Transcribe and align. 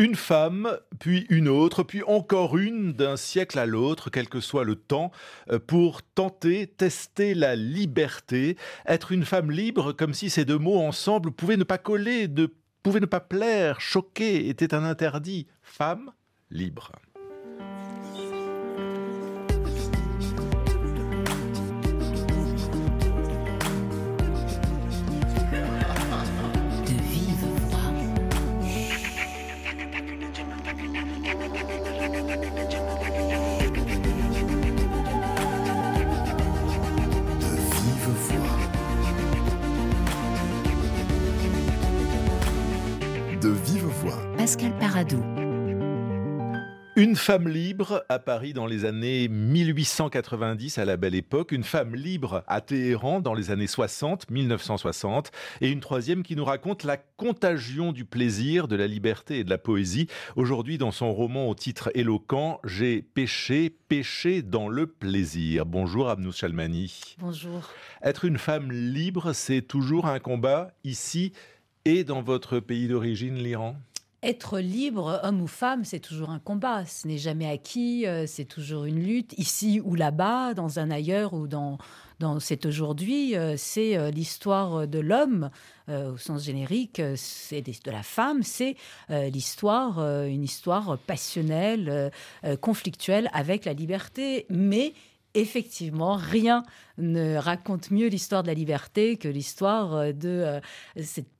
Une 0.00 0.14
femme, 0.14 0.78
puis 1.00 1.26
une 1.28 1.48
autre, 1.48 1.82
puis 1.82 2.04
encore 2.04 2.56
une 2.56 2.92
d'un 2.92 3.16
siècle 3.16 3.58
à 3.58 3.66
l'autre, 3.66 4.10
quel 4.10 4.28
que 4.28 4.38
soit 4.38 4.62
le 4.62 4.76
temps, 4.76 5.10
euh, 5.50 5.58
pour 5.58 6.02
tenter, 6.02 6.68
tester 6.68 7.34
la 7.34 7.56
liberté, 7.56 8.56
être 8.86 9.10
une 9.10 9.24
femme 9.24 9.50
libre 9.50 9.92
comme 9.92 10.14
si 10.14 10.30
ces 10.30 10.44
deux 10.44 10.58
mots 10.58 10.78
ensemble 10.78 11.32
pouvaient 11.32 11.56
ne 11.56 11.64
pas 11.64 11.78
coller, 11.78 12.28
ne, 12.28 12.46
pouvaient 12.84 13.00
ne 13.00 13.06
pas 13.06 13.18
plaire, 13.18 13.80
choquer, 13.80 14.48
étaient 14.48 14.72
un 14.72 14.84
interdit. 14.84 15.48
Femme 15.62 16.12
libre. 16.48 16.92
Pascal 44.48 44.78
Paradou. 44.78 45.22
Une 46.96 47.16
femme 47.16 47.48
libre 47.48 48.02
à 48.08 48.18
Paris 48.18 48.54
dans 48.54 48.64
les 48.64 48.86
années 48.86 49.28
1890 49.28 50.78
à 50.78 50.86
la 50.86 50.96
belle 50.96 51.14
époque, 51.14 51.52
une 51.52 51.64
femme 51.64 51.94
libre 51.94 52.44
à 52.46 52.62
Téhéran 52.62 53.20
dans 53.20 53.34
les 53.34 53.50
années 53.50 53.66
60, 53.66 54.30
1960, 54.30 55.32
et 55.60 55.68
une 55.68 55.80
troisième 55.80 56.22
qui 56.22 56.34
nous 56.34 56.46
raconte 56.46 56.84
la 56.84 56.96
contagion 56.96 57.92
du 57.92 58.06
plaisir, 58.06 58.68
de 58.68 58.76
la 58.76 58.86
liberté 58.86 59.40
et 59.40 59.44
de 59.44 59.50
la 59.50 59.58
poésie. 59.58 60.06
Aujourd'hui, 60.34 60.78
dans 60.78 60.92
son 60.92 61.12
roman 61.12 61.50
au 61.50 61.54
titre 61.54 61.90
éloquent, 61.94 62.58
J'ai 62.64 63.02
péché, 63.02 63.68
péché 63.68 64.40
dans 64.40 64.70
le 64.70 64.86
plaisir. 64.86 65.66
Bonjour 65.66 66.08
Abnous 66.08 66.32
Chalmani. 66.32 67.16
Bonjour. 67.18 67.68
Être 68.02 68.24
une 68.24 68.38
femme 68.38 68.72
libre, 68.72 69.34
c'est 69.34 69.60
toujours 69.60 70.06
un 70.06 70.20
combat 70.20 70.70
ici 70.84 71.34
et 71.84 72.02
dans 72.02 72.22
votre 72.22 72.60
pays 72.60 72.88
d'origine, 72.88 73.36
l'Iran? 73.36 73.76
Être 74.22 74.58
libre, 74.58 75.20
homme 75.22 75.40
ou 75.40 75.46
femme, 75.46 75.84
c'est 75.84 76.00
toujours 76.00 76.30
un 76.30 76.40
combat. 76.40 76.84
Ce 76.86 77.06
n'est 77.06 77.18
jamais 77.18 77.48
acquis, 77.48 78.06
euh, 78.06 78.26
c'est 78.26 78.44
toujours 78.44 78.84
une 78.84 79.00
lutte, 79.00 79.34
ici 79.38 79.80
ou 79.84 79.94
là-bas, 79.94 80.54
dans 80.54 80.80
un 80.80 80.90
ailleurs 80.90 81.34
ou 81.34 81.46
dans, 81.46 81.78
dans 82.18 82.40
cet 82.40 82.66
aujourd'hui. 82.66 83.36
Euh, 83.36 83.54
c'est 83.56 83.96
euh, 83.96 84.10
l'histoire 84.10 84.88
de 84.88 84.98
l'homme 84.98 85.50
au 85.90 86.18
sens 86.18 86.44
générique, 86.44 87.00
c'est 87.16 87.62
de 87.62 87.90
la 87.90 88.02
femme, 88.02 88.42
c'est 88.42 88.76
l'histoire, 89.08 89.98
une 90.26 90.42
histoire 90.42 90.98
passionnelle, 90.98 92.12
conflictuelle 92.60 93.30
avec 93.32 93.64
la 93.64 93.72
liberté. 93.72 94.44
Mais 94.50 94.92
effectivement, 95.32 96.16
rien 96.16 96.62
ne 96.98 97.36
raconte 97.36 97.90
mieux 97.90 98.08
l'histoire 98.08 98.42
de 98.42 98.48
la 98.48 98.52
liberté 98.52 99.16
que 99.16 99.28
l'histoire 99.28 100.12
de 100.12 100.60
cette 101.02 101.37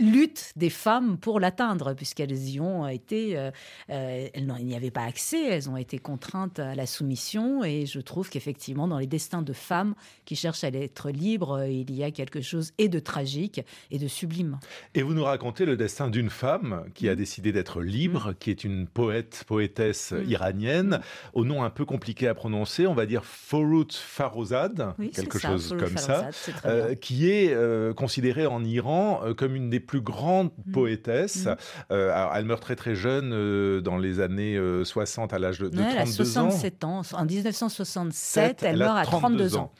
lutte 0.00 0.52
des 0.56 0.70
femmes 0.70 1.18
pour 1.18 1.40
l'atteindre, 1.40 1.94
puisqu'elles 1.94 2.48
y 2.48 2.60
ont 2.60 2.86
été, 2.86 3.36
euh, 3.36 3.50
euh, 3.90 4.28
elles 4.32 4.46
n'y 4.46 4.74
avaient 4.74 4.90
pas 4.90 5.04
accès, 5.04 5.44
elles 5.44 5.68
ont 5.68 5.76
été 5.76 5.98
contraintes 5.98 6.58
à 6.58 6.74
la 6.74 6.86
soumission, 6.86 7.64
et 7.64 7.86
je 7.86 8.00
trouve 8.00 8.28
qu'effectivement, 8.28 8.88
dans 8.88 8.98
les 8.98 9.06
destins 9.06 9.42
de 9.42 9.52
femmes 9.52 9.94
qui 10.24 10.36
cherchent 10.36 10.64
à 10.64 10.68
être 10.68 11.10
libres, 11.10 11.64
il 11.64 11.94
y 11.94 12.04
a 12.04 12.10
quelque 12.10 12.40
chose 12.40 12.72
et 12.78 12.88
de 12.88 12.98
tragique 12.98 13.60
et 13.90 13.98
de 13.98 14.08
sublime. 14.08 14.58
Et 14.94 15.02
vous 15.02 15.14
nous 15.14 15.24
racontez 15.24 15.64
le 15.64 15.76
destin 15.76 16.08
d'une 16.08 16.30
femme 16.30 16.84
qui 16.94 17.08
a 17.08 17.14
mm. 17.14 17.16
décidé 17.16 17.52
d'être 17.52 17.82
libre, 17.82 18.30
mm. 18.30 18.34
qui 18.38 18.50
est 18.50 18.64
une 18.64 18.86
poète, 18.86 19.44
poétesse 19.46 20.12
mm. 20.12 20.30
iranienne, 20.30 21.00
au 21.34 21.44
nom 21.44 21.62
un 21.64 21.70
peu 21.70 21.84
compliqué 21.84 22.28
à 22.28 22.34
prononcer, 22.34 22.86
on 22.86 22.94
va 22.94 23.06
dire 23.06 23.24
Forut 23.24 23.88
Farozad, 23.92 24.94
quelque 25.14 25.38
chose 25.38 25.74
comme 25.78 25.96
ça, 25.96 26.30
euh, 26.64 26.94
qui 26.94 27.30
est 27.30 27.54
considérée 27.94 28.46
en 28.46 28.64
Iran 28.64 29.22
comme 29.36 29.56
une 29.56 29.70
des 29.70 29.80
plus 29.88 30.00
grande 30.00 30.50
mm. 30.66 30.72
poétesse. 30.72 31.46
Mm. 31.46 31.56
Euh, 31.90 32.28
elle 32.32 32.44
meurt 32.44 32.62
très 32.62 32.76
très 32.76 32.94
jeune, 32.94 33.32
euh, 33.32 33.80
dans 33.80 33.98
les 33.98 34.20
années 34.20 34.56
60, 34.84 35.32
euh, 35.32 35.36
à 35.36 35.38
l'âge 35.40 35.58
de, 35.58 35.68
32 35.68 35.82
elle 35.90 35.98
a 35.98 36.06
67 36.06 36.84
ans. 36.84 37.02
En 37.14 37.24
1967, 37.24 38.62
elle, 38.62 38.76
meurt 38.76 38.98
à 38.98 39.02
32 39.02 39.56
ans. 39.56 39.72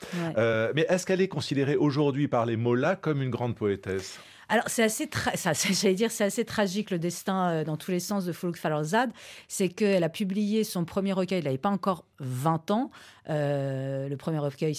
mais 0.75 0.85
est-ce 0.89 1.05
qu'elle 1.05 1.21
est 1.21 1.29
considérée 1.29 1.77
aujourd'hui 1.77 2.27
par 2.27 2.45
les 2.45 2.57
mollahs 2.57 2.97
comme 2.97 3.21
une 3.21 3.29
grande 3.29 3.55
poétesse? 3.55 4.19
Alors, 4.51 4.63
c'est 4.67 4.81
assez, 4.81 5.07
j'allais 5.73 5.93
dire, 5.93 6.09
c'est 6.09 6.23
assez 6.23 6.43
tragique 6.43 6.89
le 6.89 6.97
destin 6.97 7.63
dans 7.63 7.77
tous 7.77 7.91
les 7.91 7.99
sens 7.99 8.25
de 8.25 8.31
Foulouk 8.31 8.57
Falorzad. 8.57 9.11
C'est 9.47 9.69
qu'elle 9.69 10.03
a 10.03 10.09
publié 10.09 10.63
son 10.63 10.85
premier 10.85 11.13
recueil, 11.13 11.37
il 11.37 11.45
n'avait 11.45 11.59
pas 11.59 11.69
encore 11.69 12.03
20 12.19 12.71
ans. 12.71 12.89
le 13.27 14.15
premier 14.15 14.39
recueil 14.39 14.75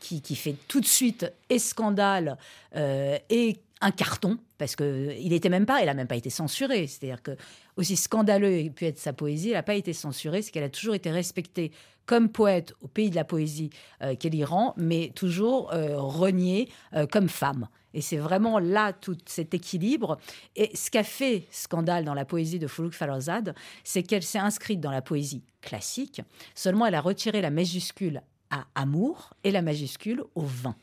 qui, 0.00 0.22
qui, 0.22 0.34
fait 0.34 0.56
tout 0.66 0.80
de 0.80 0.86
suite 0.86 1.30
et 1.50 1.58
scandale 1.58 2.38
et 2.74 3.58
un 3.80 3.90
carton, 3.90 4.38
parce 4.58 4.76
qu'il 4.76 5.28
n'était 5.28 5.48
même 5.48 5.66
pas, 5.66 5.80
elle 5.80 5.86
n'a 5.86 5.94
même 5.94 6.06
pas 6.06 6.16
été 6.16 6.30
censurée. 6.30 6.86
C'est-à-dire 6.86 7.22
que, 7.22 7.36
aussi 7.76 7.96
scandaleux 7.96 8.70
pu 8.70 8.86
être 8.86 8.98
sa 8.98 9.12
poésie, 9.12 9.48
elle 9.48 9.54
n'a 9.54 9.62
pas 9.62 9.74
été 9.74 9.92
censurée, 9.92 10.42
c'est 10.42 10.50
qu'elle 10.50 10.64
a 10.64 10.68
toujours 10.70 10.94
été 10.94 11.10
respectée 11.10 11.72
comme 12.06 12.28
poète 12.28 12.74
au 12.82 12.88
pays 12.88 13.10
de 13.10 13.14
la 13.14 13.24
poésie 13.24 13.70
euh, 14.02 14.16
qu'est 14.16 14.30
l'Iran, 14.30 14.74
mais 14.76 15.12
toujours 15.14 15.72
euh, 15.72 15.96
reniée 15.96 16.68
euh, 16.94 17.06
comme 17.06 17.28
femme. 17.28 17.68
Et 17.94 18.00
c'est 18.00 18.18
vraiment 18.18 18.58
là 18.58 18.92
tout 18.92 19.16
cet 19.26 19.54
équilibre. 19.54 20.18
Et 20.56 20.76
ce 20.76 20.90
qu'a 20.90 21.04
fait 21.04 21.46
scandale 21.50 22.04
dans 22.04 22.14
la 22.14 22.24
poésie 22.24 22.58
de 22.58 22.66
Foulouk 22.66 22.92
Falazad, 22.92 23.54
c'est 23.84 24.02
qu'elle 24.02 24.22
s'est 24.22 24.38
inscrite 24.38 24.80
dans 24.80 24.90
la 24.90 25.02
poésie 25.02 25.42
classique, 25.60 26.22
seulement 26.54 26.86
elle 26.86 26.94
a 26.94 27.00
retiré 27.00 27.40
la 27.40 27.50
majuscule 27.50 28.22
à 28.50 28.64
amour 28.74 29.34
et 29.44 29.50
la 29.50 29.62
majuscule 29.62 30.22
au 30.34 30.42
vin 30.42 30.76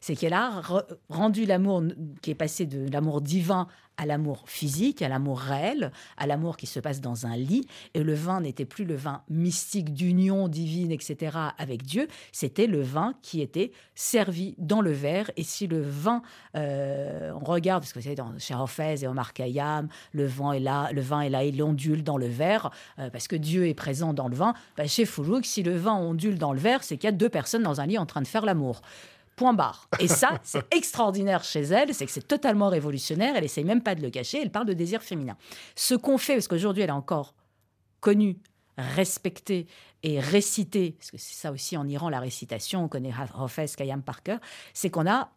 c'est 0.00 0.16
qu'elle 0.16 0.34
a 0.34 0.62
rendu 1.08 1.46
l'amour 1.46 1.82
qui 2.22 2.30
est 2.30 2.36
passé 2.36 2.66
de 2.66 2.90
l'amour 2.90 3.20
divin 3.20 3.68
à 3.96 4.06
l'amour 4.06 4.44
physique, 4.46 5.02
à 5.02 5.08
l'amour 5.08 5.40
réel, 5.40 5.90
à 6.16 6.26
l'amour 6.26 6.56
qui 6.56 6.66
se 6.66 6.80
passe 6.80 7.00
dans 7.00 7.26
un 7.26 7.36
lit. 7.36 7.66
Et 7.94 8.02
le 8.02 8.14
vin 8.14 8.40
n'était 8.40 8.64
plus 8.64 8.84
le 8.84 8.94
vin 8.94 9.22
mystique 9.28 9.94
d'union 9.94 10.48
divine, 10.48 10.92
etc., 10.92 11.36
avec 11.58 11.82
Dieu. 11.82 12.08
C'était 12.32 12.66
le 12.66 12.82
vin 12.82 13.14
qui 13.22 13.40
était 13.40 13.72
servi 13.94 14.54
dans 14.58 14.80
le 14.80 14.92
verre. 14.92 15.30
Et 15.36 15.42
si 15.42 15.66
le 15.66 15.80
vin, 15.80 16.22
euh, 16.56 17.32
on 17.40 17.44
regarde, 17.44 17.82
parce 17.82 17.92
que 17.92 18.00
c'est 18.00 18.14
dans 18.14 18.38
chez 18.38 18.54
et 19.02 19.06
Omar 19.06 19.32
Khayyam, 19.32 19.88
le 20.12 20.26
vin 20.26 20.52
est 20.52 20.60
là, 20.60 20.90
le 20.92 21.00
vin 21.00 21.22
est 21.22 21.30
là, 21.30 21.44
il 21.44 21.62
ondule 21.62 22.02
dans 22.02 22.18
le 22.18 22.26
verre, 22.26 22.70
euh, 22.98 23.10
parce 23.10 23.28
que 23.28 23.36
Dieu 23.36 23.66
est 23.66 23.74
présent 23.74 24.12
dans 24.12 24.28
le 24.28 24.36
vin. 24.36 24.54
Bah, 24.76 24.86
chez 24.86 25.04
Foulouk, 25.04 25.44
si 25.44 25.62
le 25.62 25.76
vin 25.76 25.94
ondule 25.94 26.38
dans 26.38 26.52
le 26.52 26.58
verre, 26.58 26.82
c'est 26.82 26.96
qu'il 26.96 27.06
y 27.06 27.12
a 27.12 27.16
deux 27.16 27.28
personnes 27.28 27.62
dans 27.62 27.80
un 27.80 27.86
lit 27.86 27.98
en 27.98 28.06
train 28.06 28.22
de 28.22 28.26
faire 28.26 28.44
l'amour. 28.44 28.82
Point 29.36 29.52
barre. 29.52 29.88
Et 30.00 30.08
ça, 30.08 30.40
c'est 30.42 30.64
extraordinaire 30.74 31.44
chez 31.44 31.60
elle, 31.60 31.94
c'est 31.94 32.06
que 32.06 32.12
c'est 32.12 32.26
totalement 32.26 32.68
révolutionnaire. 32.68 33.34
Elle 33.36 33.44
essaye 33.44 33.64
même 33.64 33.82
pas 33.82 33.94
de 33.94 34.00
le 34.00 34.08
cacher. 34.08 34.40
Elle 34.40 34.50
parle 34.50 34.66
de 34.66 34.72
désir 34.72 35.02
féminin. 35.02 35.36
Ce 35.74 35.94
qu'on 35.94 36.16
fait, 36.16 36.34
parce 36.34 36.48
qu'aujourd'hui, 36.48 36.82
elle 36.82 36.88
est 36.88 36.92
encore 36.92 37.34
connue, 38.00 38.38
respectée 38.78 39.66
et 40.02 40.20
récitée, 40.20 40.94
parce 40.98 41.10
que 41.10 41.18
c'est 41.18 41.34
ça 41.34 41.50
aussi 41.50 41.76
en 41.76 41.86
Iran, 41.88 42.08
la 42.08 42.20
récitation, 42.20 42.84
on 42.84 42.88
connaît 42.88 43.12
Hafez, 43.38 43.66
Kayam 43.76 44.02
Parker, 44.02 44.36
c'est 44.72 44.90
qu'on 44.90 45.06
a 45.06 45.30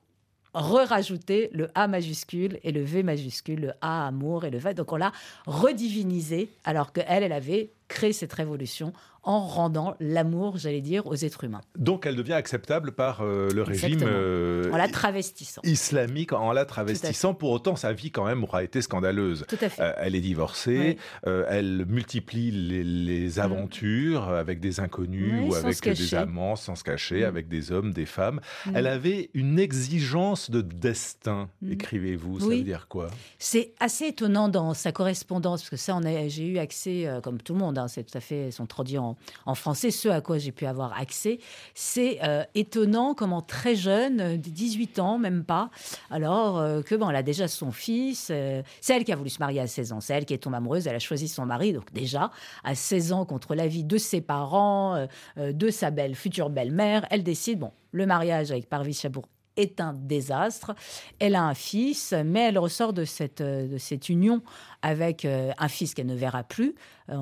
re-rajouté 0.53 1.49
le 1.53 1.69
A 1.75 1.87
majuscule 1.87 2.59
et 2.63 2.71
le 2.71 2.83
V 2.83 3.03
majuscule, 3.03 3.59
le 3.61 3.73
A 3.81 4.07
amour 4.07 4.45
et 4.45 4.49
le 4.49 4.57
V. 4.57 4.73
Donc 4.73 4.91
on 4.91 4.97
l'a 4.97 5.11
redivinisé, 5.45 6.49
alors 6.63 6.91
qu'elle, 6.93 7.23
elle 7.23 7.31
avait 7.31 7.71
créé 7.89 8.13
cette 8.13 8.31
révolution 8.31 8.93
en 9.23 9.41
rendant 9.41 9.95
l'amour, 9.99 10.57
j'allais 10.57 10.81
dire, 10.81 11.05
aux 11.07 11.15
êtres 11.15 11.43
humains. 11.43 11.61
Donc 11.77 12.05
elle 12.05 12.15
devient 12.15 12.33
acceptable 12.33 12.93
par 12.93 13.21
euh, 13.21 13.49
le 13.53 13.63
régime 13.63 13.99
euh, 14.03 14.71
en 14.71 14.77
la 14.77 14.87
travestissant. 14.87 15.61
islamique, 15.63 16.31
en 16.33 16.51
la 16.53 16.65
travestissant. 16.65 17.33
Pour 17.33 17.51
autant, 17.51 17.75
sa 17.75 17.93
vie 17.93 18.11
quand 18.11 18.25
même 18.25 18.43
aura 18.43 18.63
été 18.63 18.81
scandaleuse. 18.81 19.45
Tout 19.47 19.57
à 19.61 19.69
fait. 19.69 19.81
Euh, 19.81 19.93
elle 19.97 20.15
est 20.15 20.21
divorcée, 20.21 20.97
elle 21.25 21.85
multiplie 21.87 22.51
les, 22.51 23.37
mm. 23.37 23.39
aventures 23.39 24.29
avec 24.29 24.59
des 24.59 24.79
inconnus 24.79 25.49
ou 25.49 25.55
avec 25.55 25.81
des 25.83 26.15
amants 26.15 26.55
sans 26.55 26.75
se 26.75 26.83
cacher, 26.83 27.21
mm. 27.21 27.25
avec 27.25 27.49
des 27.49 27.71
hommes, 27.71 27.93
des 27.93 28.05
femmes. 28.05 28.39
Mm. 28.65 28.71
Elle 28.75 28.87
avait 28.87 29.29
une 29.33 29.59
exigence 29.59 30.49
de 30.49 30.61
destin, 30.61 31.49
écrivez-vous. 31.69 32.39
Ça 32.39 32.47
veut 32.47 32.61
dire 32.61 32.87
quoi? 32.87 33.07
C'est 33.37 33.73
assez 33.79 34.05
étonnant 34.05 34.49
dans 34.49 34.73
sa 34.73 34.91
correspondance, 34.91 35.61
parce 35.61 35.69
que 35.69 35.77
ça, 35.77 35.99
j'ai 36.27 36.47
eu 36.47 36.57
accès, 36.57 37.07
comme 37.23 37.41
tout 37.41 37.53
le 37.53 37.59
monde, 37.59 37.77
c'est 37.87 38.03
tout 38.03 38.17
à 38.17 38.21
fait, 38.21 38.51
son 38.51 38.65
traduit 38.65 38.97
en 38.97 39.15
français, 39.55 39.91
ce 39.91 40.09
à 40.09 40.21
quoi 40.21 40.37
j'ai 40.37 40.51
pu 40.51 40.65
avoir 40.65 40.97
accès. 40.99 41.39
C'est 41.73 42.19
euh, 42.23 42.43
étonnant 42.55 43.13
comment 43.13 43.41
très 43.41 43.75
jeune, 43.75 44.37
18 44.37 44.99
ans, 44.99 45.17
même 45.17 45.43
pas, 45.43 45.69
alors 46.09 46.59
euh, 46.59 46.81
que 46.81 46.95
bon, 46.95 47.09
elle 47.09 47.15
a 47.15 47.23
déjà 47.23 47.47
son 47.47 47.71
fils. 47.71 48.29
Euh, 48.31 48.61
c'est 48.81 48.95
elle 48.95 49.03
qui 49.03 49.11
a 49.11 49.15
voulu 49.15 49.29
se 49.29 49.39
marier 49.39 49.59
à 49.59 49.67
16 49.67 49.93
ans. 49.93 50.01
C'est 50.01 50.13
elle 50.13 50.25
qui 50.25 50.33
est 50.33 50.39
tombée 50.39 50.57
amoureuse. 50.57 50.87
Elle 50.87 50.95
a 50.95 50.99
choisi 50.99 51.27
son 51.27 51.45
mari. 51.45 51.73
Donc 51.73 51.91
déjà, 51.93 52.31
à 52.63 52.75
16 52.75 53.13
ans, 53.13 53.25
contre 53.25 53.55
l'avis 53.55 53.83
de 53.83 53.97
ses 53.97 54.21
parents, 54.21 55.07
de 55.37 55.69
sa 55.69 55.91
belle 55.91 56.15
future 56.15 56.49
belle-mère, 56.49 57.05
elle 57.09 57.23
décide, 57.23 57.59
bon, 57.59 57.71
le 57.91 58.05
mariage 58.05 58.51
avec 58.51 58.69
Parvis 58.69 58.93
Chabour 58.93 59.25
est 59.59 59.81
un 59.81 59.93
désastre. 59.93 60.73
Elle 61.19 61.35
a 61.35 61.43
un 61.43 61.53
fils, 61.53 62.13
mais 62.25 62.49
elle 62.49 62.57
ressort 62.57 62.93
de 62.93 63.05
cette, 63.05 63.41
de 63.41 63.77
cette 63.77 64.09
union 64.09 64.41
avec 64.81 65.25
euh, 65.25 65.51
un 65.57 65.67
fils 65.67 65.93
qu'elle 65.93 66.05
ne 66.05 66.15
verra 66.15 66.43
plus. 66.43 66.75
Euh, 67.09 67.15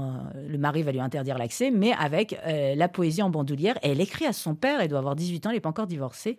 le 0.48 0.58
mari 0.58 0.84
va 0.84 0.92
lui 0.92 1.00
interdire 1.00 1.38
l'accès, 1.38 1.72
mais 1.72 1.94
avec 1.94 2.38
euh, 2.46 2.76
la 2.76 2.88
poésie 2.88 3.22
en 3.22 3.30
bandoulière. 3.30 3.78
Elle 3.82 4.02
écrit 4.02 4.26
à 4.26 4.34
son 4.34 4.56
père, 4.56 4.80
elle 4.82 4.90
doit 4.90 5.00
avoir 5.00 5.16
18 5.16 5.46
ans, 5.46 5.50
elle 5.50 5.56
n'est 5.56 5.62
pas 5.62 5.70
encore 5.70 5.88
divorcée, 5.88 6.38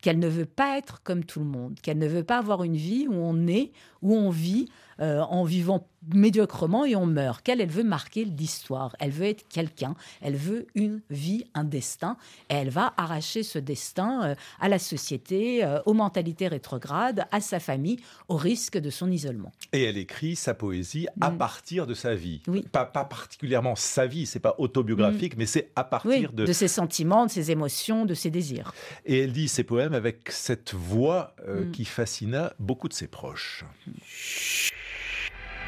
qu'elle 0.00 0.18
ne 0.18 0.28
veut 0.28 0.46
pas 0.46 0.78
être 0.78 1.02
comme 1.02 1.24
tout 1.24 1.40
le 1.40 1.46
monde, 1.46 1.78
qu'elle 1.82 1.98
ne 1.98 2.08
veut 2.08 2.24
pas 2.24 2.38
avoir 2.38 2.64
une 2.64 2.76
vie 2.76 3.06
où 3.08 3.14
on 3.14 3.46
est, 3.46 3.72
où 4.02 4.14
on 4.14 4.30
vit 4.30 4.68
en 4.98 5.44
vivant 5.44 5.86
médiocrement 6.14 6.84
et 6.84 6.96
on 6.96 7.06
meurt. 7.06 7.42
Qu'elle, 7.42 7.60
elle 7.60 7.70
veut 7.70 7.84
marquer 7.84 8.24
l'histoire? 8.24 8.94
Elle 8.98 9.10
veut 9.10 9.26
être 9.26 9.48
quelqu'un. 9.48 9.94
Elle 10.20 10.36
veut 10.36 10.66
une 10.74 11.00
vie, 11.10 11.44
un 11.54 11.64
destin. 11.64 12.16
Et 12.50 12.54
elle 12.54 12.70
va 12.70 12.94
arracher 12.96 13.42
ce 13.42 13.58
destin 13.58 14.22
euh, 14.24 14.34
à 14.60 14.68
la 14.68 14.78
société, 14.78 15.64
euh, 15.64 15.80
aux 15.86 15.94
mentalités 15.94 16.48
rétrogrades, 16.48 17.26
à 17.32 17.40
sa 17.40 17.60
famille, 17.60 17.98
au 18.28 18.36
risque 18.36 18.78
de 18.78 18.90
son 18.90 19.10
isolement. 19.10 19.52
Et 19.72 19.82
elle 19.84 19.98
écrit 19.98 20.36
sa 20.36 20.54
poésie 20.54 21.06
à 21.20 21.30
mm. 21.30 21.38
partir 21.38 21.86
de 21.86 21.94
sa 21.94 22.14
vie. 22.14 22.42
Pas, 22.72 22.84
pas, 22.84 23.04
particulièrement 23.04 23.76
sa 23.76 24.06
vie, 24.06 24.26
c'est 24.26 24.40
pas 24.40 24.54
autobiographique, 24.58 25.34
mm. 25.34 25.38
mais 25.38 25.46
c'est 25.46 25.70
à 25.76 25.84
partir 25.84 26.32
de... 26.32 26.44
de 26.44 26.52
ses 26.52 26.68
sentiments, 26.68 27.26
de 27.26 27.30
ses 27.30 27.50
émotions, 27.50 28.04
de 28.04 28.14
ses 28.14 28.30
désirs. 28.30 28.72
Et 29.04 29.20
elle 29.20 29.32
dit 29.32 29.48
ses 29.48 29.64
poèmes 29.64 29.94
avec 29.94 30.30
cette 30.30 30.74
voix 30.74 31.34
euh, 31.46 31.64
mm. 31.64 31.70
qui 31.72 31.84
fascina 31.84 32.52
beaucoup 32.58 32.88
de 32.88 32.94
ses 32.94 33.08
proches. 33.08 33.64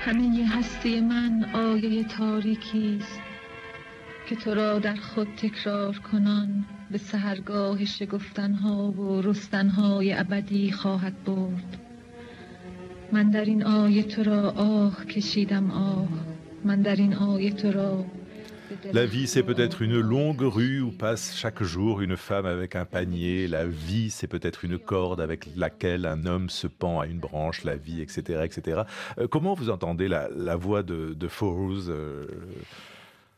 همه 0.00 0.46
هستی 0.48 1.00
من 1.00 1.44
آیه 1.54 2.04
تاریکی 2.04 2.98
است 3.00 3.20
که 4.28 4.36
تو 4.36 4.54
را 4.54 4.78
در 4.78 4.94
خود 4.94 5.28
تکرار 5.36 5.98
کنان 5.98 6.64
به 6.90 6.98
سهرگاه 6.98 7.84
شگفتنها 7.84 8.90
و 8.90 9.22
رستنهای 9.22 10.12
ابدی 10.12 10.72
خواهد 10.72 11.24
برد. 11.24 11.76
من 13.12 13.30
در 13.30 13.44
این 13.44 13.64
آیه 13.64 14.02
تو 14.02 14.22
را 14.22 14.50
آه 14.50 15.04
کشیدم 15.04 15.70
آه 15.70 16.08
من 16.64 16.82
در 16.82 16.96
این 16.96 17.14
آیه 17.14 17.50
تو 17.50 17.72
را 17.72 18.04
La 18.92 19.06
vie, 19.06 19.26
c'est 19.26 19.42
peut-être 19.42 19.82
une 19.82 19.98
longue 19.98 20.42
rue 20.42 20.80
où 20.80 20.90
passe 20.90 21.36
chaque 21.36 21.62
jour 21.62 22.00
une 22.00 22.16
femme 22.16 22.46
avec 22.46 22.76
un 22.76 22.84
panier. 22.84 23.46
La 23.46 23.66
vie, 23.66 24.10
c'est 24.10 24.26
peut-être 24.26 24.64
une 24.64 24.78
corde 24.78 25.20
avec 25.20 25.48
laquelle 25.56 26.06
un 26.06 26.26
homme 26.26 26.50
se 26.50 26.66
pend 26.66 27.00
à 27.00 27.06
une 27.06 27.18
branche. 27.18 27.64
La 27.64 27.76
vie, 27.76 28.00
etc., 28.00 28.42
etc. 28.44 28.82
Euh, 29.18 29.28
comment 29.28 29.54
vous 29.54 29.70
entendez 29.70 30.08
la, 30.08 30.56
voix 30.56 30.82
de, 30.82 31.14
de 31.14 31.28
euh, 31.88 32.26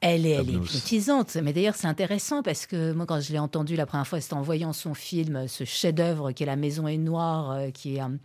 elle 0.00 0.25
est, 0.25 0.31
elle 0.31 0.49
est 0.49 0.52
hypnotisante. 0.52 1.37
Mais 1.37 1.52
d'ailleurs, 1.52 1.75
c'est 1.75 1.87
intéressant 1.87 2.43
parce 2.43 2.67
que 2.67 2.93
moi, 2.93 3.05
quand 3.05 3.20
je 3.20 3.32
l'ai 3.32 3.38
entendu 3.38 3.76
la 3.76 3.85
première 3.85 4.06
fois, 4.06 4.20
c'était 4.20 4.35
en 4.35 4.43
voyant 4.43 4.73
son 4.73 4.94
film, 4.94 5.47
ce 5.47 5.64
chef-d'œuvre 5.64 6.32
qui 6.32 6.43
est 6.43 6.47
La 6.47 6.56
Maison 6.56 6.88
est 6.88 6.97
noire, 6.97 7.50
euh, 7.50 7.70
qui 7.70 7.97
est 7.97 8.00
un, 8.00 8.19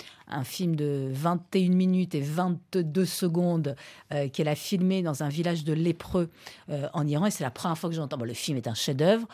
film 0.43 0.75
de 0.75 1.09
21 1.11 1.69
minutes 1.69 2.15
et 2.15 2.21
22 2.21 3.05
secondes, 3.05 3.75
euh, 4.13 4.29
qu'elle 4.29 4.47
a 4.47 4.55
filmé 4.55 5.01
dans 5.01 5.23
un 5.23 5.29
village 5.29 5.65
de 5.65 5.73
lépreux 5.73 6.29
euh, 6.69 6.87
en 6.93 7.05
Iran. 7.05 7.25
Et 7.25 7.31
c'est 7.31 7.43
la 7.43 7.51
première 7.51 7.77
fois 7.77 7.89
que 7.89 7.95
j'entends. 7.95 8.17
Bon, 8.17 8.25
le 8.25 8.33
film 8.33 8.57
est 8.57 8.67
un 8.67 8.73
chef-d'œuvre 8.73 9.27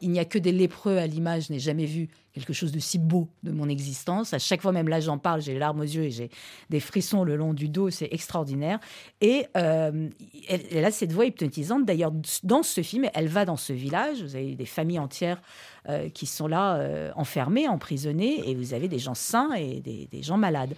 il 0.00 0.10
n'y 0.10 0.18
a 0.18 0.24
que 0.24 0.38
des 0.38 0.52
lépreux 0.52 0.98
à 0.98 1.06
l'image. 1.06 1.46
Je 1.48 1.52
n'ai 1.52 1.58
jamais 1.58 1.86
vu 1.86 2.08
quelque 2.32 2.52
chose 2.52 2.72
de 2.72 2.78
si 2.78 2.98
beau 2.98 3.28
de 3.42 3.50
mon 3.50 3.68
existence. 3.68 4.34
À 4.34 4.38
chaque 4.38 4.62
fois, 4.62 4.72
même 4.72 4.88
là, 4.88 5.00
j'en 5.00 5.18
parle, 5.18 5.40
j'ai 5.40 5.52
les 5.52 5.58
larmes 5.58 5.80
aux 5.80 5.84
yeux 5.84 6.04
et 6.04 6.10
j'ai 6.10 6.30
des 6.68 6.80
frissons 6.80 7.24
le 7.24 7.36
long 7.36 7.54
du 7.54 7.68
dos. 7.68 7.90
C'est 7.90 8.08
extraordinaire. 8.12 8.78
Et 9.20 9.46
euh, 9.56 10.08
elle, 10.48 10.84
a 10.84 10.90
cette 10.90 11.12
voix 11.12 11.26
hypnotisante. 11.26 11.84
D'ailleurs, 11.84 12.12
dans 12.42 12.62
ce 12.62 12.82
film, 12.82 13.08
elle 13.14 13.28
va 13.28 13.44
dans 13.44 13.56
ce 13.56 13.72
village. 13.72 14.22
Vous 14.22 14.36
avez 14.36 14.54
des 14.54 14.66
familles 14.66 14.98
entières 14.98 15.40
euh, 15.88 16.10
qui 16.10 16.26
sont 16.26 16.46
là, 16.46 16.76
euh, 16.76 17.10
enfermées, 17.16 17.66
emprisonnées, 17.66 18.48
et 18.48 18.54
vous 18.54 18.74
avez 18.74 18.86
des 18.86 18.98
gens 18.98 19.14
sains 19.14 19.52
et 19.54 19.80
des, 19.80 20.22
gens 20.22 20.36
malades. 20.36 20.74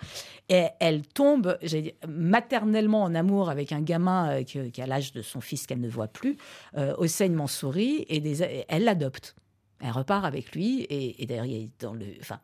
Et 0.48 0.66
elle 0.78 1.02
tombe 1.02 1.58
maternellement 2.06 3.02
en 3.02 3.14
amour 3.14 3.50
avec 3.50 3.72
un 3.72 3.80
gamin 3.80 4.30
euh, 4.30 4.42
qui, 4.44 4.80
a 4.80 4.86
l'âge 4.86 5.12
de 5.12 5.22
son 5.22 5.40
fils 5.40 5.66
qu'elle 5.66 5.80
ne 5.80 5.88
voit 5.88 6.08
plus, 6.08 6.36
euh, 6.76 6.94
Hossein 6.98 7.30
Mansouri, 7.30 8.06
et 8.08 8.64
elle 8.68 8.84
l'adopte. 8.84 9.34
Elle 9.82 9.90
repart 9.90 10.24
avec 10.24 10.52
lui, 10.52 10.82
et, 10.82 11.22
et 11.22 11.26
d'ailleurs, 11.26 11.46
dans 11.80 11.92
le. 11.92 12.06
Enfin, 12.20 12.38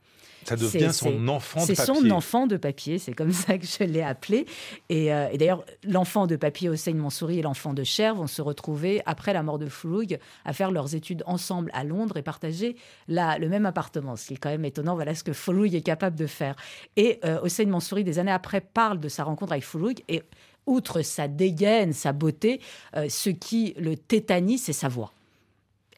ça 0.44 0.56
devient 0.56 0.92
son 0.92 1.28
enfant 1.28 1.60
de 1.60 1.66
papier. 1.66 1.74
C'est 1.76 1.86
son 1.86 2.10
enfant 2.10 2.46
de 2.46 2.56
papier, 2.56 2.98
c'est 2.98 3.12
comme 3.12 3.32
ça 3.32 3.58
que 3.58 3.66
je 3.66 3.84
l'ai 3.84 4.02
appelé. 4.02 4.46
Et, 4.88 5.12
euh, 5.12 5.28
d'ailleurs, 5.36 5.64
l'enfant 5.84 6.26
de 6.26 6.36
papier 6.36 6.68
Hossein 6.68 6.94
Mansouri 6.94 7.40
et 7.40 7.42
l'enfant 7.42 7.74
de 7.74 7.84
Cher 7.84 8.14
vont 8.14 8.26
se 8.26 8.40
retrouver, 8.40 9.02
après 9.04 9.32
la 9.32 9.42
mort 9.42 9.58
de 9.58 9.66
Fouloug, 9.66 10.18
à 10.44 10.52
faire 10.52 10.70
leurs 10.70 10.94
études 10.94 11.22
ensemble 11.26 11.70
à 11.74 11.84
Londres 11.84 12.16
et 12.16 12.22
partager 12.22 12.76
la, 13.08 13.38
le 13.38 13.48
même 13.48 13.66
appartement. 13.66 14.16
Ce 14.16 14.28
qui 14.28 14.34
est 14.34 14.38
quand 14.38 14.50
même 14.50 14.64
étonnant, 14.64 14.94
voilà 14.94 15.14
ce 15.14 15.24
que 15.24 15.32
Fouloug 15.32 15.74
est 15.74 15.82
capable 15.82 16.16
de 16.16 16.26
faire. 16.26 16.56
Et 16.96 17.20
euh, 17.24 17.40
Hossein 17.42 17.66
Mansouri, 17.66 18.04
des 18.04 18.18
années 18.18 18.32
après, 18.32 18.60
parle 18.60 19.00
de 19.00 19.08
sa 19.08 19.24
rencontre 19.24 19.52
avec 19.52 19.64
Fouloug 19.64 20.02
et 20.08 20.22
outre 20.66 21.02
sa 21.02 21.28
dégaine, 21.28 21.92
sa 21.92 22.12
beauté, 22.12 22.60
euh, 22.96 23.08
ce 23.08 23.30
qui 23.30 23.74
le 23.78 23.96
tétanise, 23.96 24.64
c'est 24.64 24.72
sa 24.72 24.88
voix. 24.88 25.12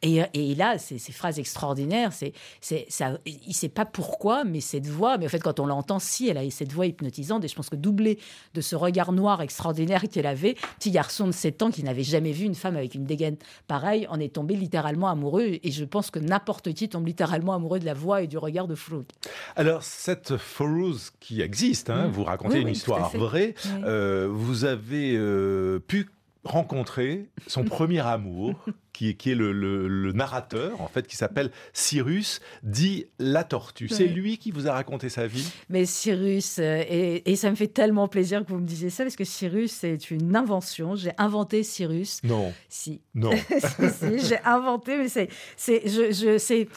Et, 0.01 0.21
et 0.33 0.55
là, 0.55 0.77
ces, 0.77 0.97
ces 0.97 1.11
phrases 1.11 1.37
extraordinaires, 1.37 2.11
c'est, 2.11 2.33
c'est, 2.59 2.85
ça, 2.89 3.19
il 3.25 3.39
ne 3.47 3.53
sait 3.53 3.69
pas 3.69 3.85
pourquoi, 3.85 4.43
mais 4.43 4.59
cette 4.59 4.87
voix, 4.87 5.17
mais 5.17 5.25
en 5.25 5.29
fait, 5.29 5.39
quand 5.39 5.59
on 5.59 5.65
l'entend, 5.65 5.99
si, 5.99 6.27
elle 6.27 6.37
a 6.37 6.49
cette 6.49 6.71
voix 6.73 6.87
hypnotisante, 6.87 7.43
et 7.43 7.47
je 7.47 7.55
pense 7.55 7.69
que 7.69 7.75
doublé 7.75 8.17
de 8.53 8.61
ce 8.61 8.75
regard 8.75 9.11
noir 9.11 9.41
extraordinaire 9.41 10.03
qu'elle 10.11 10.25
avait, 10.25 10.55
petit 10.79 10.91
garçon 10.91 11.27
de 11.27 11.31
7 11.31 11.61
ans 11.61 11.71
qui 11.71 11.83
n'avait 11.83 12.03
jamais 12.03 12.31
vu 12.31 12.45
une 12.45 12.55
femme 12.55 12.75
avec 12.75 12.95
une 12.95 13.05
dégaine 13.05 13.37
pareille, 13.67 14.07
en 14.07 14.19
est 14.19 14.33
tombé 14.33 14.55
littéralement 14.55 15.07
amoureux, 15.07 15.59
et 15.61 15.71
je 15.71 15.85
pense 15.85 16.09
que 16.09 16.19
n'importe 16.19 16.73
qui 16.73 16.89
tombe 16.89 17.05
littéralement 17.05 17.53
amoureux 17.53 17.79
de 17.79 17.85
la 17.85 17.93
voix 17.93 18.21
et 18.23 18.27
du 18.27 18.37
regard 18.37 18.67
de 18.67 18.75
Foulouk. 18.75 19.07
Alors, 19.55 19.83
cette 19.83 20.37
Foulouz 20.37 21.11
qui 21.19 21.41
existe, 21.41 21.89
hein, 21.89 22.07
mm. 22.07 22.11
vous 22.11 22.23
racontez 22.23 22.59
une 22.59 22.69
histoire 22.69 23.09
vraie, 23.15 23.53
euh, 23.83 24.27
vous 24.31 24.65
avez 24.65 25.15
euh, 25.15 25.79
pu 25.79 26.09
rencontrer 26.43 27.29
son 27.47 27.63
premier 27.65 28.05
amour, 28.05 28.55
qui 28.93 29.09
est, 29.09 29.13
qui 29.13 29.31
est 29.31 29.35
le, 29.35 30.11
narrateur, 30.11 30.81
en 30.81 30.87
fait, 30.87 31.07
qui 31.07 31.15
s'appelle 31.15 31.51
Cyrus, 31.73 32.41
dit 32.63 33.05
La 33.19 33.43
Tortue. 33.43 33.87
C'est 33.89 34.07
lui 34.07 34.37
qui 34.37 34.51
vous 34.51 34.67
a 34.67 34.73
raconté 34.73 35.09
sa 35.09 35.27
vie? 35.27 35.49
Mais 35.69 35.85
Cyrus, 35.85 36.57
euh, 36.59 36.83
et, 36.87 37.35
ça 37.35 37.49
me 37.49 37.55
fait 37.55 37.67
tellement 37.67 38.07
plaisir 38.07 38.43
que 38.45 38.51
vous 38.51 38.59
me 38.59 38.65
disiez 38.65 38.89
ça, 38.89 39.03
parce 39.03 39.15
que 39.15 39.23
Cyrus, 39.23 39.71
c'est 39.71 40.11
une 40.11 40.35
invention. 40.35 40.95
J'ai 40.95 41.13
inventé 41.17 41.63
Cyrus. 41.63 42.21
Non. 42.23 42.53
Si. 42.69 43.01
Non. 43.15 43.31
si, 43.59 44.27
j'ai 44.27 44.39
inventé, 44.43 44.97
mais 44.97 45.07
c'est, 45.07 45.29
c'est, 45.55 45.87
je, 45.87 46.11
je, 46.11 46.37
c'est, 46.37 46.67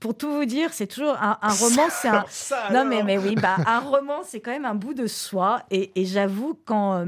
pour 0.00 0.16
tout 0.16 0.32
vous 0.32 0.44
dire, 0.44 0.72
c'est 0.72 0.86
toujours 0.86 1.16
un, 1.20 1.38
roman, 1.42 1.86
c'est 1.90 2.08
un. 2.08 2.24
non, 2.72 2.84
mais, 2.84 3.02
mais 3.02 3.18
oui, 3.18 3.34
bah, 3.36 3.56
un 3.66 3.80
roman, 3.80 4.22
c'est 4.24 4.40
quand 4.40 4.50
même 4.50 4.64
un 4.64 4.74
bout 4.74 4.94
de 4.94 5.06
soi. 5.06 5.62
Et, 5.70 5.92
et 6.00 6.04
j'avoue, 6.04 6.58
quand. 6.64 6.94
Euh, 6.94 7.06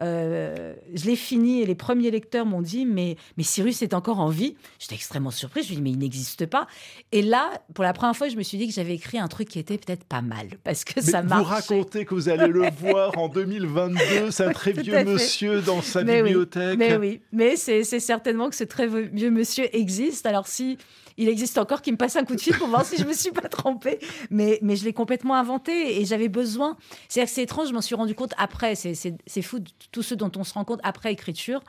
euh, 0.00 0.74
je 0.94 1.06
l'ai 1.06 1.16
fini 1.16 1.62
et 1.62 1.66
les 1.66 1.74
premiers 1.74 2.10
lecteurs 2.10 2.46
m'ont 2.46 2.62
dit 2.62 2.86
mais, 2.86 3.16
mais 3.36 3.42
Cyrus 3.42 3.82
est 3.82 3.94
encore 3.94 4.20
en 4.20 4.28
vie. 4.28 4.56
J'étais 4.78 4.94
extrêmement 4.94 5.30
surprise. 5.30 5.64
Je 5.64 5.70
me 5.70 5.74
suis 5.74 5.76
dit 5.76 5.82
mais 5.82 5.90
il 5.90 5.98
n'existe 5.98 6.46
pas. 6.46 6.66
Et 7.12 7.22
là, 7.22 7.50
pour 7.74 7.84
la 7.84 7.92
première 7.92 8.16
fois, 8.16 8.28
je 8.28 8.36
me 8.36 8.42
suis 8.42 8.58
dit 8.58 8.68
que 8.68 8.74
j'avais 8.74 8.94
écrit 8.94 9.18
un 9.18 9.28
truc 9.28 9.48
qui 9.48 9.58
était 9.58 9.78
peut-être 9.78 10.04
pas 10.04 10.22
mal 10.22 10.48
parce 10.64 10.84
que 10.84 11.00
ça 11.00 11.22
marche. 11.22 11.42
Vous 11.42 11.48
racontez 11.48 12.04
que 12.04 12.14
vous 12.14 12.28
allez 12.28 12.48
le 12.48 12.70
voir 12.70 13.16
en 13.18 13.28
2022. 13.28 14.30
C'est 14.30 14.44
un 14.44 14.52
très 14.52 14.72
vieux 14.72 15.04
monsieur 15.04 15.60
dans 15.62 15.82
sa 15.82 16.02
bibliothèque. 16.02 16.78
mais 16.78 16.96
oui, 16.96 17.20
mais 17.32 17.56
c'est 17.56 17.82
certainement 17.84 18.48
que 18.48 18.56
ce 18.56 18.64
très 18.64 18.86
vieux 18.86 19.30
monsieur 19.30 19.74
existe. 19.76 20.26
Alors 20.26 20.46
si 20.46 20.78
il 21.18 21.28
existe 21.28 21.58
encore 21.58 21.82
qui 21.82 21.92
me 21.92 21.96
passe 21.96 22.16
un 22.16 22.24
coup 22.24 22.36
de 22.36 22.40
fil 22.40 22.56
pour 22.56 22.68
voir 22.68 22.86
si 22.86 22.96
je 22.96 23.04
me 23.04 23.12
suis 23.12 23.32
pas 23.32 23.48
trompée. 23.48 23.98
Mais, 24.30 24.58
mais 24.62 24.76
je 24.76 24.84
l'ai 24.84 24.92
complètement 24.92 25.34
inventé 25.34 26.00
et 26.00 26.06
j'avais 26.06 26.28
besoin. 26.28 26.76
C'est-à-dire 27.08 27.28
que 27.28 27.34
c'est 27.34 27.42
étrange, 27.42 27.68
je 27.68 27.74
m'en 27.74 27.82
suis 27.82 27.96
rendu 27.96 28.14
compte 28.14 28.32
après. 28.38 28.74
C'est 28.76 29.42
fou, 29.42 29.58
tout 29.90 30.02
ce 30.02 30.14
dont 30.14 30.30
on 30.36 30.44
se 30.44 30.54
rend 30.54 30.64
compte 30.64 30.80
après 30.84 31.12
écriture. 31.12 31.60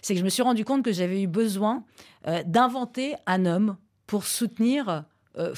C'est 0.00 0.14
que 0.14 0.20
je 0.20 0.24
me 0.24 0.30
suis 0.30 0.42
rendu 0.42 0.64
compte 0.64 0.84
que 0.84 0.92
j'avais 0.92 1.20
eu 1.20 1.26
besoin 1.26 1.84
euh, 2.28 2.42
d'inventer 2.46 3.14
un 3.26 3.44
homme 3.44 3.76
pour 4.06 4.24
soutenir 4.24 5.04
euh, 5.36 5.54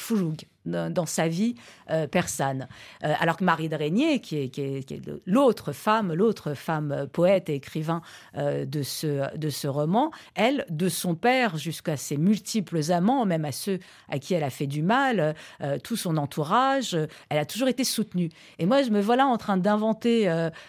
dans 0.66 1.06
sa 1.06 1.28
vie 1.28 1.54
euh, 1.90 2.06
persane. 2.06 2.68
Euh, 3.04 3.12
alors 3.18 3.36
que 3.36 3.44
Marie 3.44 3.68
de 3.68 3.76
Régnier, 3.76 4.20
qui 4.20 4.36
est, 4.36 5.00
l'autre 5.26 5.72
femme, 5.72 6.12
l'autre 6.12 6.54
femme 6.54 6.92
euh, 6.92 7.06
poète 7.06 7.48
et 7.48 7.54
écrivain 7.54 8.00
de, 8.34 8.82
ce, 8.82 9.36
de 9.36 9.50
ce 9.50 9.68
roman, 9.68 10.10
elle, 10.34 10.64
de 10.70 10.88
son 10.88 11.14
père 11.14 11.56
jusqu'à 11.56 11.96
ses 11.96 12.16
multiples 12.16 12.90
amants, 12.90 13.24
même 13.26 13.44
à 13.44 13.52
ceux 13.52 13.78
à 14.08 14.18
qui 14.18 14.34
elle 14.34 14.42
a 14.42 14.50
fait 14.50 14.66
du 14.66 14.82
mal, 14.82 15.34
tout 15.82 15.96
son 15.96 16.16
entourage, 16.16 16.96
elle 17.28 17.38
a 17.38 17.44
toujours 17.44 17.68
été 17.68 17.84
soutenue. 17.84 18.30
Et 18.58 18.66
moi, 18.66 18.82
je 18.82 18.90
me 18.90 19.00
vois 19.00 19.16
là 19.16 19.26
en 19.26 19.36
train 19.36 19.56
d'inventer 19.56 20.26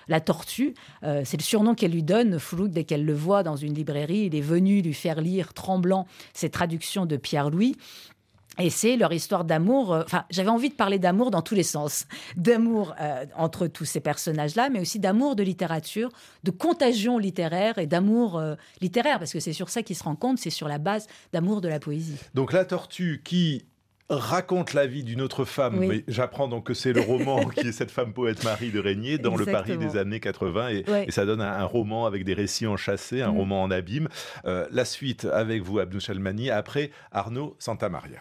la 0.08 0.22
tortue. 0.22 0.74
C'est 1.02 1.38
le 1.38 1.44
surnom 1.44 1.76
qu'elle 1.76 1.92
lui 1.92 2.04
donne, 2.04 2.40
Foulouk, 2.40 2.72
dès 2.72 2.84
qu'elle 2.84 3.06
le 3.06 3.14
voit 3.14 3.44
dans 3.44 3.56
une 3.56 3.74
librairie. 3.74 4.26
Il 4.26 4.36
est 4.36 4.42
venu 4.42 4.82
lui 4.82 4.94
faire 4.94 5.22
lire, 5.22 5.54
tremblant, 5.54 6.08
ses 6.34 6.50
traductions 6.50 7.06
de 7.06 7.18
Pierre-Louis. 7.18 7.76
Et 8.60 8.70
c'est 8.70 8.98
leur 8.98 9.12
histoire 9.14 9.44
d'amour. 9.44 9.94
Euh, 9.94 10.04
enfin, 10.06 10.26
j'avais 10.30 10.50
envie 10.50 10.70
de 10.70 10.76
parler 10.76 11.00
d'amour 11.00 11.32
dans 11.32 11.42
tous 11.42 11.56
les 11.56 11.64
sens. 11.64 12.06
D'amour 12.36 12.96
euh, 13.00 13.26
entre 13.36 13.68
tous 13.68 13.86
ces 13.86 14.00
personnages-là, 14.00 14.70
mais 14.70 14.80
aussi 14.80 15.00
d'amour 15.00 15.36
de 15.36 15.44
littérature, 15.44 16.10
de 16.44 16.52
contagion 16.52 17.18
littéraire 17.18 17.78
et 17.78 17.88
d'amour 17.88 18.38
euh, 18.38 18.56
littéraire, 18.82 19.20
parce 19.20 19.34
que 19.34 19.40
c'est 19.40 19.54
sur 19.54 19.70
ça 19.70 19.84
qu'ils 19.84 19.96
se 19.96 20.04
rendent 20.04 20.20
compte, 20.20 20.38
c'est 20.38 20.50
sur 20.50 20.68
la 20.68 20.78
base 20.78 21.08
d'amour 21.34 21.62
de 21.62 21.68
la 21.68 21.80
poésie. 21.80 22.18
Donc 22.34 22.54
la 22.54 22.66
tortue 22.66 23.22
qui 23.24 23.66
raconte 24.10 24.74
la 24.74 24.86
vie 24.86 25.04
d'une 25.04 25.22
autre 25.22 25.46
femme. 25.46 25.78
Mais 25.80 26.04
j'apprends 26.08 26.48
donc 26.48 26.68
que 26.68 26.74
c'est 26.74 26.94
le 26.94 27.02
roman 27.02 27.46
qui 27.56 27.68
est 27.68 27.72
cette 27.72 27.92
femme 27.92 28.14
poète 28.14 28.44
Marie 28.44 28.72
de 28.72 28.80
Régnier 28.80 29.18
dans 29.18 29.36
le 29.36 29.46
Paris 29.46 29.78
des 29.78 29.98
années 29.98 30.20
80 30.20 30.70
et, 30.70 31.12
ça 31.12 31.26
donne 31.26 31.42
un, 31.42 31.66
roman 31.66 32.06
avec 32.06 32.24
des 32.24 32.34
récits 32.34 32.68
enchâssés, 32.68 33.22
un 33.22 33.32
mm. 33.32 33.38
roman 33.38 33.64
en 33.64 33.72
abîme. 33.72 34.08
Euh, 34.46 34.68
la 34.72 34.86
suite 34.86 35.26
avec 35.26 35.64
vous, 35.64 35.80
Abdou 35.80 36.00
Chalmani, 36.00 36.50
après 36.50 36.92
Arnaud 37.12 37.56
Santamaria. 37.60 38.20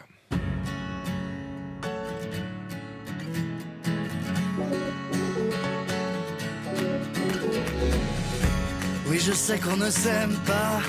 Je 9.27 9.33
sais 9.33 9.59
qu'on 9.59 9.77
ne 9.77 9.91
s'aime 9.91 10.37
pas. 10.45 10.81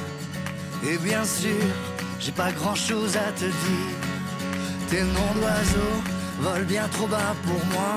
Et 0.87 0.97
bien 0.97 1.23
sûr, 1.23 1.65
j'ai 2.19 2.33
pas 2.33 2.51
grand 2.51 2.75
chose 2.75 3.15
à 3.15 3.31
te 3.31 3.45
dire. 3.45 3.95
Tes 4.89 5.03
noms 5.03 5.33
d'oiseaux 5.35 5.99
volent 6.41 6.65
bien 6.67 6.87
trop 6.89 7.07
bas 7.07 7.33
pour 7.43 7.61
moi 7.73 7.95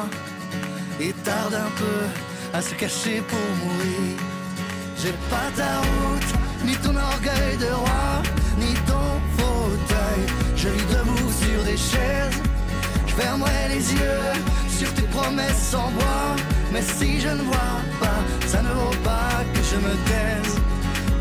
et 1.00 1.12
tardent 1.24 1.62
un 1.68 1.72
peu 1.82 2.00
à 2.56 2.62
se 2.62 2.74
cacher 2.74 3.20
pour 3.30 3.46
mourir. 3.60 4.16
J'ai 5.00 5.14
pas 5.32 5.48
ta 5.56 5.72
route, 5.78 6.30
ni 6.64 6.74
ton 6.76 6.94
orgueil 6.96 7.56
de 7.58 7.72
roi, 7.72 8.22
ni 8.58 8.74
ton 8.90 9.08
fauteuil. 9.38 10.22
Je 10.56 10.68
vis 10.68 10.86
debout 10.94 11.32
sur 11.42 11.64
des 11.64 11.76
chaises, 11.76 12.40
je 13.06 13.14
fermerai 13.14 13.68
les 13.70 13.92
yeux 13.92 14.32
sur 14.78 14.94
tes 14.94 15.08
promesses 15.18 15.74
en 15.74 15.90
bois. 15.90 16.36
Mais 16.72 16.82
si 16.82 17.20
je 17.20 17.28
ne 17.28 17.42
vois 17.42 17.80
pas, 18.00 18.20
ça 18.46 18.62
ne 18.62 18.68
vaut 18.68 18.98
pas 19.02 19.42
que 19.52 19.62
je 19.70 19.76
me 19.86 19.94
taise. 20.10 20.54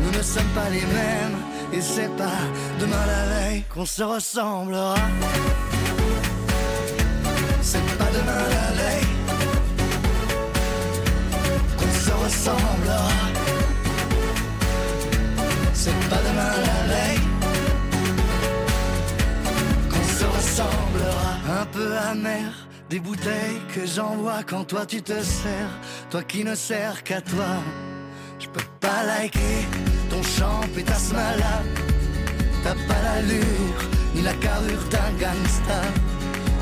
Nous 0.02 0.12
ne 0.18 0.22
sommes 0.22 0.52
pas 0.54 0.70
les 0.70 0.86
mêmes 0.98 1.38
et 1.72 1.80
c'est 1.80 2.12
pas 2.16 2.42
demain 2.78 3.04
la 3.14 3.24
veille 3.32 3.64
qu'on 3.72 3.86
se 3.86 4.02
ressemblera. 4.02 4.94
C'est 7.60 7.86
pas 8.00 8.10
demain 8.18 8.42
la 8.56 8.68
veille 8.80 9.10
qu'on 11.78 11.94
se 12.04 12.12
ressemblera. 12.24 13.12
C'est 15.74 16.00
pas 16.10 16.22
demain 16.28 16.54
la 16.68 16.80
veille 16.92 17.26
qu'on 19.90 20.06
se 20.18 20.24
ressemblera. 20.36 21.30
Un 21.60 21.66
peu 21.66 21.96
amer 22.12 22.67
des 22.90 23.00
bouteilles 23.00 23.60
que 23.74 23.86
j'envoie 23.86 24.42
quand 24.48 24.64
toi 24.64 24.86
tu 24.86 25.02
te 25.02 25.22
sers, 25.22 25.70
toi 26.10 26.22
qui 26.22 26.44
ne 26.44 26.54
sers 26.54 27.02
qu'à 27.02 27.20
toi. 27.20 27.62
Je 28.38 28.46
peux 28.48 28.64
pas 28.80 29.04
liker 29.04 29.66
ton 30.10 30.22
champ 30.22 30.60
et 30.76 30.82
ta 30.82 30.94
smala. 30.94 31.62
T'as 32.62 32.74
pas 32.88 33.02
l'allure 33.02 33.80
ni 34.14 34.22
la 34.22 34.32
carrure 34.34 34.84
d'un 34.90 35.10
gangsta. 35.20 35.80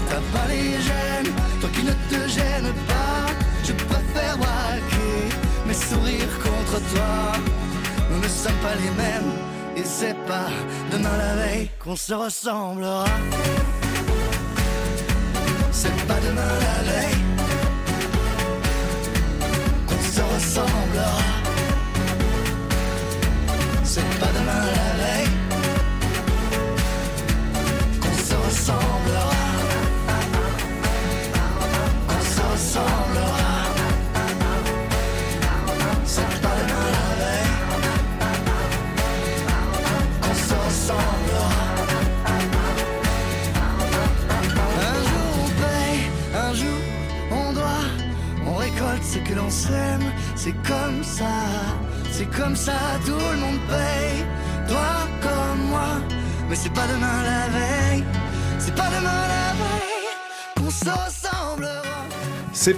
T'as 0.08 0.38
pas 0.38 0.48
les 0.48 0.72
gènes, 0.88 1.32
toi 1.60 1.70
qui 1.72 1.82
ne 1.84 1.92
te 1.92 2.28
gênes 2.28 2.72
pas. 2.88 3.32
Je 3.64 3.72
préfère 3.72 4.36
braquer 4.38 5.18
mes 5.66 5.74
sourires 5.74 6.38
contre 6.42 6.80
toi. 6.92 7.32
Nous 8.10 8.18
ne 8.18 8.28
sommes 8.28 8.60
pas 8.62 8.74
les 8.74 8.90
mêmes 9.02 9.32
et 9.76 9.84
c'est 9.84 10.16
pas 10.26 10.48
demain 10.90 11.16
la 11.18 11.36
veille 11.36 11.70
qu'on 11.82 11.96
se 11.96 12.14
ressemblera. 12.14 13.04
C'est 15.78 15.90
pas 16.06 16.18
demain 16.26 16.40
la 16.40 16.90
veille 16.90 17.25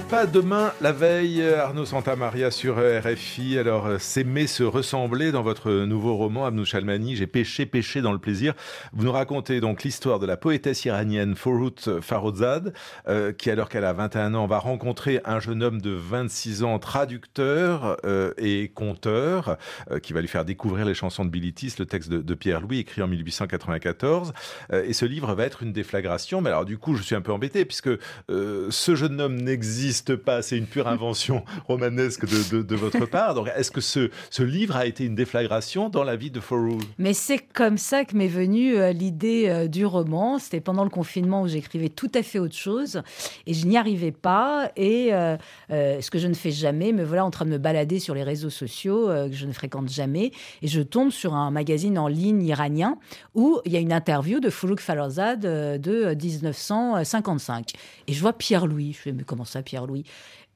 pas 0.09 0.25
demain 0.25 0.73
la 0.81 0.91
veille, 0.91 1.47
Arnaud 1.47 1.85
Santamaria 1.85 2.49
sur 2.49 2.77
RFI. 2.77 3.59
Alors, 3.59 3.85
euh, 3.85 3.99
s'aimer 3.99 4.47
se 4.47 4.63
ressembler 4.63 5.31
dans 5.31 5.43
votre 5.43 5.71
nouveau 5.71 6.15
roman, 6.15 6.47
Abnou 6.47 6.65
Chalmani, 6.65 7.15
J'ai 7.15 7.27
péché, 7.27 7.67
péché 7.67 8.01
dans 8.01 8.11
le 8.11 8.17
plaisir. 8.17 8.55
Vous 8.93 9.05
nous 9.05 9.11
racontez 9.11 9.59
donc 9.59 9.83
l'histoire 9.83 10.17
de 10.17 10.25
la 10.25 10.35
poétesse 10.35 10.83
iranienne 10.85 11.35
Forout 11.35 12.01
Farozad, 12.01 12.73
euh, 13.07 13.33
qui, 13.33 13.51
alors 13.51 13.69
qu'elle 13.69 13.85
a 13.85 13.93
21 13.93 14.33
ans, 14.33 14.47
va 14.47 14.57
rencontrer 14.57 15.21
un 15.25 15.39
jeune 15.39 15.61
homme 15.61 15.79
de 15.79 15.91
26 15.91 16.63
ans, 16.63 16.79
traducteur 16.79 17.97
euh, 18.03 18.33
et 18.37 18.69
conteur, 18.69 19.57
qui 20.01 20.13
va 20.13 20.21
lui 20.21 20.27
faire 20.27 20.45
découvrir 20.45 20.85
les 20.85 20.95
chansons 20.95 21.23
de 21.23 21.29
Bilitis, 21.29 21.75
le 21.77 21.85
texte 21.85 22.09
de, 22.09 22.33
Pierre 22.33 22.61
Louis, 22.61 22.79
écrit 22.79 23.03
en 23.03 23.07
1894. 23.07 24.33
et 24.71 24.93
ce 24.93 25.05
livre 25.05 25.33
va 25.35 25.45
être 25.45 25.61
une 25.61 25.73
déflagration. 25.73 26.41
Mais 26.41 26.49
alors, 26.49 26.65
du 26.65 26.77
coup, 26.77 26.95
je 26.95 27.03
suis 27.03 27.15
un 27.15 27.21
peu 27.21 27.31
embêté, 27.31 27.65
puisque 27.65 27.89
ce 28.29 28.95
jeune 28.95 29.19
homme 29.21 29.35
n'existe 29.35 29.98
n'existe 29.99 30.15
pas, 30.15 30.41
c'est 30.41 30.57
une 30.57 30.65
pure 30.65 30.87
invention 30.87 31.43
romanesque 31.67 32.25
de, 32.25 32.75
votre 32.75 33.05
part. 33.05 33.33
Donc, 33.33 33.47
est-ce 33.55 33.71
que 33.71 33.81
ce, 33.81 34.09
ce, 34.29 34.43
livre 34.43 34.75
a 34.75 34.85
été 34.85 35.03
une 35.05 35.15
déflagration 35.15 35.89
dans 35.89 36.03
la 36.03 36.15
vie 36.15 36.31
de 36.31 36.39
Forough 36.39 36.81
Mais 36.97 37.13
c'est 37.13 37.39
comme 37.39 37.77
ça 37.77 38.05
que 38.05 38.15
m'est 38.15 38.27
venue 38.27 38.77
euh, 38.77 38.91
l'idée 38.91 39.47
euh, 39.47 39.67
du 39.67 39.85
roman. 39.85 40.39
C'était 40.39 40.61
pendant 40.61 40.83
le 40.83 40.89
confinement 40.89 41.41
où 41.41 41.47
j'écrivais 41.47 41.89
tout 41.89 42.11
à 42.15 42.23
fait 42.23 42.39
autre 42.39 42.55
chose 42.55 43.01
et 43.45 43.53
je 43.53 43.65
n'y 43.67 43.77
arrivais 43.77 44.11
pas. 44.11 44.71
Et 44.75 45.13
euh, 45.13 45.37
ce 45.69 46.09
que 46.09 46.19
je 46.19 46.27
ne 46.27 46.33
fais 46.33 46.51
jamais, 46.51 46.93
me 46.93 47.03
voilà 47.03 47.25
en 47.25 47.31
train 47.31 47.45
de 47.45 47.51
me 47.51 47.57
balader 47.57 47.99
sur 47.99 48.15
les 48.15 48.23
réseaux 48.23 48.49
sociaux 48.49 49.07
que 49.07 49.33
je 49.33 49.45
ne 49.45 49.53
fréquente 49.53 49.89
jamais 49.89 50.31
et 50.61 50.67
je 50.67 50.81
tombe 50.81 51.11
sur 51.11 51.33
un 51.33 51.51
magazine 51.51 51.97
en 51.97 52.07
ligne 52.07 52.43
iranien 52.43 52.97
où 53.35 53.59
il 53.65 53.73
y 53.73 53.77
a 53.77 53.79
une 53.79 53.93
interview 53.93 54.39
de 54.39 54.49
Foulouk 54.49 54.79
Falazad 54.79 55.41
de 55.41 56.15
1955 56.15 57.73
et 58.07 58.13
je 58.13 58.21
vois 58.21 58.33
Pierre 58.33 58.67
Louis. 58.67 58.93
Je 58.93 58.99
fais 58.99 59.11
mais 59.11 59.23
comment 59.23 59.45
ça 59.45 59.61
Pierre-Louis. 59.89 60.05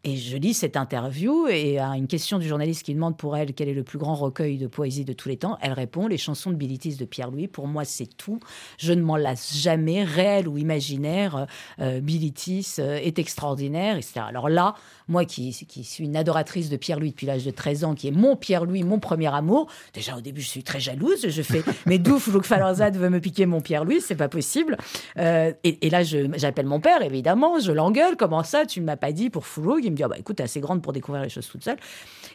Et 0.05 0.17
je 0.17 0.35
lis 0.35 0.53
cette 0.53 0.75
interview 0.75 1.47
et 1.47 1.79
à 1.79 1.91
une 1.95 2.07
question 2.07 2.37
du 2.37 2.45
journaliste 2.45 2.83
qui 2.83 2.93
demande 2.93 3.15
pour 3.15 3.37
elle 3.37 3.53
quel 3.53 3.69
est 3.69 3.73
le 3.73 3.83
plus 3.83 3.97
grand 3.97 4.15
recueil 4.15 4.57
de 4.57 4.67
poésie 4.67 5.05
de 5.05 5.13
tous 5.13 5.29
les 5.29 5.37
temps, 5.37 5.57
elle 5.61 5.71
répond 5.71 6.07
les 6.07 6.17
chansons 6.17 6.51
de 6.51 6.57
Bilitis 6.57 6.97
de 6.97 7.05
Pierre-Louis. 7.05 7.47
Pour 7.47 7.67
moi, 7.67 7.85
c'est 7.85 8.17
tout. 8.17 8.41
Je 8.77 8.91
ne 8.91 9.01
m'en 9.01 9.15
lasse 9.15 9.55
jamais, 9.55 10.03
réel 10.03 10.49
ou 10.49 10.57
imaginaire. 10.57 11.47
Euh, 11.79 12.01
Bilitis 12.01 12.75
euh, 12.79 12.97
est 12.97 13.17
extraordinaire, 13.17 13.95
etc. 13.95 14.25
Alors 14.27 14.49
là, 14.49 14.75
moi 15.07 15.23
qui, 15.23 15.51
qui 15.69 15.85
suis 15.85 16.03
une 16.03 16.17
adoratrice 16.17 16.69
de 16.69 16.75
Pierre-Louis 16.75 17.11
depuis 17.11 17.25
l'âge 17.25 17.45
de 17.45 17.51
13 17.51 17.85
ans, 17.85 17.95
qui 17.95 18.09
est 18.09 18.11
mon 18.11 18.35
Pierre-Louis, 18.35 18.83
mon 18.83 18.99
premier 18.99 19.33
amour, 19.33 19.67
déjà 19.93 20.17
au 20.17 20.21
début, 20.21 20.41
je 20.41 20.49
suis 20.49 20.63
très 20.63 20.81
jalouse. 20.81 21.29
Je 21.29 21.41
fais, 21.41 21.63
mais 21.85 21.97
d'où 21.97 22.19
Foulouk 22.19 22.43
Falazad 22.43 22.97
veut 22.97 23.09
me 23.09 23.21
piquer 23.21 23.45
mon 23.45 23.61
Pierre-Louis 23.61 24.01
C'est 24.01 24.15
pas 24.15 24.27
possible. 24.27 24.75
Euh, 25.17 25.53
et, 25.63 25.89
là, 25.89 26.03
j'appelle 26.03 26.65
mon 26.65 26.81
père, 26.81 27.01
évidemment, 27.03 27.59
je 27.59 27.71
l'engueule. 27.71 28.17
Comment 28.17 28.43
ça, 28.43 28.65
tu 28.65 28.81
ne 28.81 28.85
m'as 28.85 28.97
pas 28.97 29.13
dit 29.13 29.29
pour 29.29 29.45
Foulouk 29.45 29.92
me 29.93 29.97
dit, 29.97 30.03
ah 30.03 30.07
bah, 30.07 30.17
écoute, 30.19 30.35
t'es 30.37 30.43
assez 30.43 30.59
grande 30.59 30.81
pour 30.81 30.93
découvrir 30.93 31.23
les 31.23 31.29
choses 31.29 31.47
toute 31.47 31.63
seule. 31.63 31.77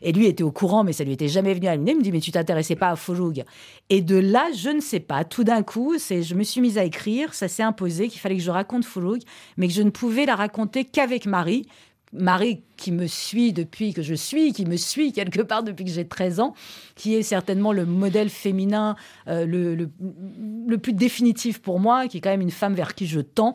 Et 0.02 0.12
lui 0.12 0.26
était 0.26 0.42
au 0.42 0.50
courant, 0.50 0.84
mais 0.84 0.92
ça 0.92 1.04
lui 1.04 1.12
était 1.12 1.28
jamais 1.28 1.54
venu 1.54 1.66
à 1.66 1.76
lui. 1.76 1.84
Il 1.86 1.96
me 1.96 2.02
dit, 2.02 2.12
mais 2.12 2.20
tu 2.20 2.32
t'intéressais 2.32 2.76
pas 2.76 2.90
à 2.90 2.96
Fouloug. 2.96 3.44
Et 3.90 4.00
de 4.00 4.16
là, 4.16 4.46
je 4.56 4.70
ne 4.70 4.80
sais 4.80 5.00
pas, 5.00 5.24
tout 5.24 5.44
d'un 5.44 5.62
coup, 5.62 5.96
c'est, 5.98 6.22
je 6.22 6.34
me 6.34 6.42
suis 6.42 6.60
mise 6.60 6.78
à 6.78 6.84
écrire, 6.84 7.34
ça 7.34 7.48
s'est 7.48 7.62
imposé 7.62 8.08
qu'il 8.08 8.20
fallait 8.20 8.36
que 8.36 8.42
je 8.42 8.50
raconte 8.50 8.84
Fouloug, 8.84 9.20
mais 9.56 9.68
que 9.68 9.74
je 9.74 9.82
ne 9.82 9.90
pouvais 9.90 10.26
la 10.26 10.36
raconter 10.36 10.84
qu'avec 10.84 11.26
Marie, 11.26 11.66
Marie 12.12 12.62
qui 12.76 12.92
me 12.92 13.06
suit 13.06 13.52
depuis 13.52 13.92
que 13.92 14.02
je 14.02 14.14
suis, 14.14 14.52
qui 14.52 14.64
me 14.64 14.76
suit 14.76 15.12
quelque 15.12 15.42
part 15.42 15.62
depuis 15.62 15.84
que 15.84 15.90
j'ai 15.90 16.06
13 16.06 16.40
ans, 16.40 16.54
qui 16.94 17.14
est 17.14 17.22
certainement 17.22 17.72
le 17.72 17.84
modèle 17.84 18.30
féminin 18.30 18.96
euh, 19.26 19.44
le, 19.44 19.74
le, 19.74 20.78
plus 20.78 20.92
définitif 20.92 21.60
pour 21.60 21.80
moi, 21.80 22.08
qui 22.08 22.18
est 22.18 22.20
quand 22.20 22.30
même 22.30 22.40
une 22.40 22.50
femme 22.50 22.74
vers 22.74 22.94
qui 22.94 23.06
je 23.06 23.20
tends. 23.20 23.54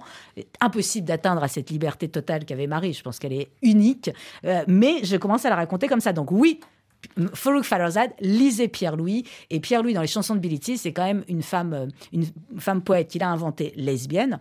Impossible 0.59 1.07
d'atteindre 1.07 1.43
à 1.43 1.47
cette 1.47 1.69
liberté 1.69 2.09
totale 2.09 2.45
qu'avait 2.45 2.67
Marie, 2.67 2.93
je 2.93 3.01
pense 3.01 3.19
qu'elle 3.19 3.33
est 3.33 3.49
unique, 3.61 4.09
euh, 4.45 4.63
mais 4.67 5.03
je 5.03 5.15
commence 5.17 5.45
à 5.45 5.49
la 5.49 5.55
raconter 5.55 5.87
comme 5.87 6.01
ça. 6.01 6.13
Donc 6.13 6.31
oui, 6.31 6.59
Farouk 7.33 7.63
Farazad 7.63 8.11
lisez 8.19 8.67
Pierre-Louis. 8.67 9.25
Et 9.49 9.59
Pierre-Louis, 9.59 9.93
dans 9.93 10.01
les 10.01 10.07
chansons 10.07 10.35
de 10.35 10.39
Bility, 10.39 10.77
c'est 10.77 10.93
quand 10.93 11.05
même 11.05 11.23
une 11.27 11.43
femme, 11.43 11.73
euh, 11.73 11.87
une 12.11 12.25
femme 12.57 12.81
poète 12.81 13.09
qu'il 13.09 13.23
a 13.23 13.29
inventée 13.29 13.73
lesbienne 13.75 14.39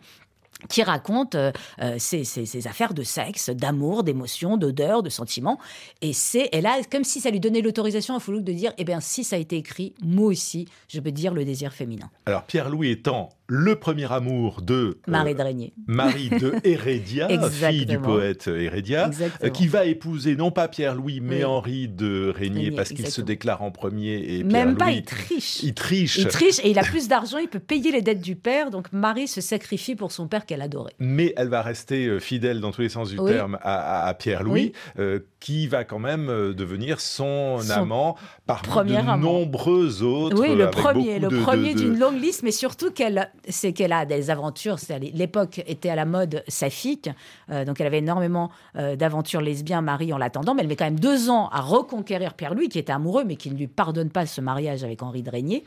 qui 0.69 0.83
raconte 0.83 1.35
euh, 1.35 1.53
euh, 1.81 1.97
ses, 1.99 2.67
affaires 2.67 2.95
de 2.95 3.03
sexe, 3.03 3.51
d'amour, 3.51 4.05
d'émotion, 4.05 4.57
d'odeur, 4.57 5.03
de 5.03 5.09
sentiments. 5.09 5.59
Et 6.01 6.13
c'est, 6.13 6.49
elle 6.53 6.67
a 6.67 6.83
comme 6.91 7.05
si 7.05 7.21
ça 7.21 7.31
lui 7.31 7.41
donnait 7.41 7.61
l'autorisation 7.61 8.15
à 8.15 8.21
Foulouk 8.21 8.45
de 8.45 8.53
dire, 8.53 8.73
eh 8.79 8.85
bien, 8.85 9.01
si 9.01 9.25
ça 9.25 9.37
a 9.37 9.39
été 9.39 9.57
écrit, 9.57 9.95
moi 10.03 10.27
aussi, 10.27 10.69
je 10.89 11.01
peux 11.01 11.13
dire 11.13 11.35
le 11.35 11.45
désir 11.45 11.73
féminin. 11.73 12.11
Alors, 12.27 12.45
Pierre-Louis 12.45 12.91
étant 12.91 13.31
le 13.55 13.77
premier 13.77 14.11
amour 14.11 14.63
de 14.63 14.99
Marie 15.07 15.35
de 15.35 15.43
Régnier. 15.43 15.75
Marie 15.87 16.31
de 16.31 16.55
Hérédia, 16.65 17.29
fille 17.51 17.85
du 17.85 17.99
poète 17.99 18.49
Hérédia, 18.49 19.11
qui 19.53 19.69
va 19.69 19.85
épouser 19.85 20.37
non 20.37 20.51
pas 20.51 20.69
Pierre-Louis, 20.69 21.21
mais 21.21 21.45
Henri 21.45 21.87
de 21.87 22.33
Régnier, 22.35 22.71
parce 22.71 22.89
qu'il 22.95 23.07
se 23.07 23.21
déclare 23.21 23.61
en 23.61 23.71
premier. 23.71 24.39
Et 24.39 24.43
Même 24.43 24.79
pas, 24.79 24.91
il 24.91 25.05
triche. 25.05 25.63
Il 25.63 25.75
triche. 25.75 26.17
Il 26.17 26.29
triche 26.29 26.61
et 26.61 26.71
il 26.71 26.79
a 26.79 26.83
plus 26.83 27.09
d'argent, 27.09 27.37
il 27.37 27.49
peut 27.49 27.59
payer 27.59 27.93
les 27.93 28.01
dettes 28.01 28.23
du 28.23 28.37
père. 28.37 28.71
Donc 28.71 28.91
Marie 28.91 29.29
se 29.29 29.43
sacrifie 29.43 29.97
pour 29.97 30.13
son 30.13 30.29
père 30.29 30.47
qu'elle 30.47 30.63
adorait. 30.63 30.95
Mais 30.99 31.35
elle 31.37 31.49
va 31.49 31.61
rester 31.61 32.07
euh, 32.07 32.21
fidèle 32.21 32.61
dans 32.61 32.73
tous 32.73 32.81
les 32.81 32.89
sens 32.89 33.11
du 33.11 33.17
terme 33.17 33.59
à, 33.61 34.15
Pierre-Louis, 34.19 34.73
euh, 34.99 35.21
qui 35.41 35.67
va 35.67 35.85
quand 35.85 35.99
même 35.99 36.31
euh, 36.31 36.55
devenir 36.55 37.01
son, 37.01 37.59
amant 37.69 38.17
parmi 38.47 38.93
de 38.93 39.21
nombreux 39.21 40.03
autres. 40.03 40.41
Oui, 40.41 40.55
le 40.55 40.71
premier, 40.71 41.19
le 41.19 41.29
premier 41.29 41.75
d'une 41.75 41.99
longue 41.99 42.19
liste, 42.19 42.43
mais 42.43 42.51
surtout 42.51 42.91
qu'elle, 42.91 43.31
c'est 43.49 43.73
qu'elle 43.73 43.93
a 43.93 44.07
des 44.07 44.31
aventures. 44.31 44.77
L'époque 45.15 45.61
était 45.67 45.89
à 45.89 45.97
la 45.97 46.05
mode 46.05 46.45
saphique, 46.47 47.11
donc 47.49 47.81
elle 47.81 47.87
avait 47.87 47.99
énormément 47.99 48.51
d'aventures 48.75 49.41
lesbiennes. 49.41 49.73
Marie 49.83 50.13
en 50.13 50.19
l'attendant, 50.19 50.55
mais 50.55 50.63
elle 50.63 50.69
met 50.69 50.77
quand 50.77 50.85
même 50.85 51.01
deux 51.01 51.31
ans 51.31 51.49
à 51.49 51.61
reconquérir 51.61 52.35
Pierre-Louis, 52.35 52.69
qui 52.69 52.79
était 52.79 52.93
amoureux, 52.93 53.25
mais 53.25 53.37
qui 53.37 53.51
ne 53.51 53.57
lui 53.57 53.69
pardonne 53.69 54.11
pas 54.11 54.27
ce 54.27 54.41
mariage 54.41 54.85
avec 54.85 55.03
Henri 55.03 55.23
de 55.23 55.31
Régnier. 55.31 55.65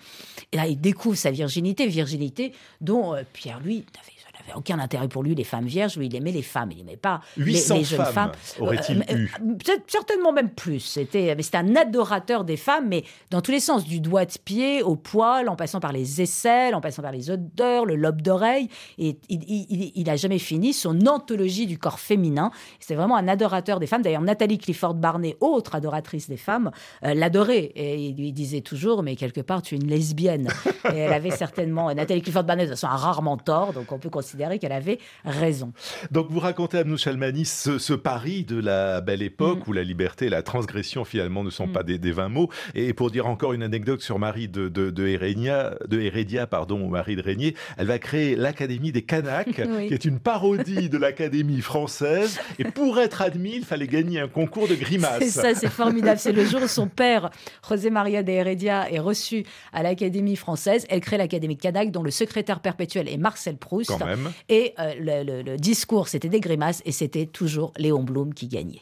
Et 0.51 0.58
là, 0.58 0.67
il 0.67 0.79
découvre 0.79 1.17
sa 1.17 1.32
virginité, 1.32 1.88
virginité 1.88 2.53
dont 2.82 3.15
Pierre-Louis 3.34 3.84
n'avait 3.96 4.14
avait 4.46 4.58
aucun 4.58 4.80
intérêt 4.80 5.08
pour 5.08 5.24
lui, 5.24 5.36
les 5.36 5.44
femmes 5.44 5.66
vierges. 5.66 5.98
Lui, 5.98 6.08
il 6.08 6.16
aimait 6.16 6.32
les 6.32 6.42
femmes, 6.42 6.72
il 6.72 6.78
n'aimait 6.78 6.98
pas 6.98 7.22
les, 7.38 7.56
jeunes 7.56 8.06
femmes. 8.06 8.32
Aurait-il 8.60 9.00
euh, 9.10 9.16
eu 9.16 9.32
euh, 9.42 9.78
Certainement 9.88 10.32
même 10.32 10.50
plus. 10.50 10.80
C'était 10.80 11.36
un 11.54 11.75
adorateur 11.75 12.44
des 12.44 12.58
femmes, 12.58 12.88
mais 12.88 13.04
dans 13.32 13.42
tous 13.42 13.52
les 13.52 13.60
sens, 13.60 13.86
du 13.86 14.00
doigt 14.00 14.25
de 14.25 14.34
pied 14.44 14.84
au 14.84 14.96
poil, 14.96 15.50
en 15.50 15.56
passant 15.56 15.80
par 15.80 15.92
les 15.92 16.22
aisselles, 16.22 16.75
en 16.75 16.82
passant 16.82 17.02
par 17.02 17.12
les 17.12 17.30
odeurs, 17.30 17.86
le 17.86 17.96
lobe 17.96 18.22
d'oreille. 18.22 18.70
Et 18.98 19.18
il 19.30 20.04
n'a 20.06 20.16
jamais 20.16 20.40
fini 20.40 20.74
son 20.74 21.08
anthologie 21.08 21.66
du 21.66 21.78
corps 21.78 22.00
féminin. 22.00 22.52
C'était 22.80 22.96
vraiment 22.96 23.18
un 23.18 23.28
adorateur 23.28 23.80
des 23.80 23.88
femmes. 23.88 24.02
D'ailleurs, 24.02 24.22
Nathalie 24.22 24.58
Clifford 24.58 24.96
Barney, 24.96 25.36
autre 25.40 25.75
adoratrice 25.75 26.30
des 26.30 26.38
femmes, 26.38 26.72
euh, 27.04 27.14
l'adorait. 27.14 27.72
Et 27.75 27.96
il 28.08 28.18
lui 28.18 28.32
disait 28.32 28.62
toujours, 28.62 29.04
mais 29.04 29.16
quelque 29.16 29.42
part, 29.42 29.62
tu 29.62 29.75
es 29.75 29.78
une 29.78 29.88
lesbienne. 29.88 30.50
et 30.94 30.98
elle 30.98 31.14
avait 31.14 31.32
certainement, 31.32 31.94
Nathalie 31.94 32.22
Clifford 32.22 32.44
Barney, 32.44 32.64
de 32.64 32.70
toute 32.70 32.80
façon, 32.80 32.94
a 32.94 32.98
rarement 32.98 33.38
tort, 33.38 33.74
donc 33.74 33.92
on 33.92 34.00
peut 34.00 34.10
considérer 34.10 34.35
qu'elle 34.60 34.72
avait 34.72 35.00
raison. 35.24 35.74
Donc 36.12 36.27
vous 36.30 36.39
racontez, 36.39 36.77
Abnou 36.77 36.98
Chalmani, 36.98 37.46
ce, 37.46 37.77
ce, 37.77 37.94
pari 37.94 38.44
de 38.44 38.60
la 38.60 39.01
belle 39.01 39.22
époque 39.22 39.60
mm. 39.60 39.70
où 39.70 39.74
la 39.74 39.84
liberté 39.84 40.25
et 40.25 40.30
la 40.30 40.44
transgression 40.44 41.06
finalement 41.06 41.44
ne 41.44 41.50
sont 41.50 41.68
mm. 41.68 41.72
pas 41.72 41.84
des, 41.84 41.98
des 41.98 42.12
20 42.12 42.30
mots. 42.30 42.50
Et 42.74 42.94
pour 42.94 43.12
dire 43.12 43.27
encore 43.27 43.54
une 43.54 43.63
anecdote 43.63 44.01
sur 44.01 44.20
Marie 44.20 44.48
de, 44.48 44.70
de, 44.70 44.89
de, 44.92 45.08
Hérénia, 45.08 45.75
de 45.88 46.00
Hérédia, 46.00 46.48
pardon, 46.48 46.88
Marie 46.88 47.15
de 47.15 47.22
Régnier, 47.22 47.56
elle 47.77 47.88
va 47.88 48.00
créer 48.00 48.36
l'Académie 48.36 48.92
des 48.92 49.01
Canaques, 49.01 49.62
qui 49.88 49.94
est 49.94 50.06
une 50.06 50.20
parodie 50.20 50.89
de 50.89 50.98
l'Académie 50.98 51.62
française. 51.62 52.39
Et 52.60 52.65
pour 52.65 53.00
être 53.00 53.22
admis, 53.22 53.56
il 53.56 53.65
fallait 53.65 53.88
gagner 53.88 54.20
un 54.20 54.27
concours 54.27 54.68
de 54.68 54.75
grimaces. 54.75 55.20
C'est 55.20 55.30
ça, 55.30 55.56
c'est 55.56 55.70
formidable. 55.70 56.20
C'est 56.20 56.32
le 56.32 56.46
jour 56.46 56.62
où 56.63 56.68
son 56.68 56.88
père, 56.88 57.30
José 57.68 57.89
Maria 57.89 58.24
de 58.24 58.32
Heredia, 58.32 58.92
est 58.92 59.00
reçu 59.00 59.46
à 59.74 59.84
l'Académie 59.84 60.36
française. 60.36 60.86
Elle 60.89 61.01
crée 61.01 61.18
l'Académie 61.18 61.58
Canaque, 61.58 61.92
dont 61.92 62.04
le 62.04 62.12
secrétaire 62.12 62.60
perpétuel 62.60 63.10
est 63.10 63.18
Marcel 63.18 63.58
Proust. 63.58 63.89
Quand 63.89 64.06
même. 64.06 64.25
Et 64.50 64.74
euh, 64.79 65.44
le, 65.44 65.58
discours, 65.58 66.08
c'était 66.08 66.29
des 66.29 66.39
grimaces 66.39 66.82
et 66.86 66.91
c'était 66.91 67.25
toujours 67.25 67.74
Léon 67.77 68.03
Blum 68.03 68.34
qui 68.34 68.48
gagnait. 68.48 68.82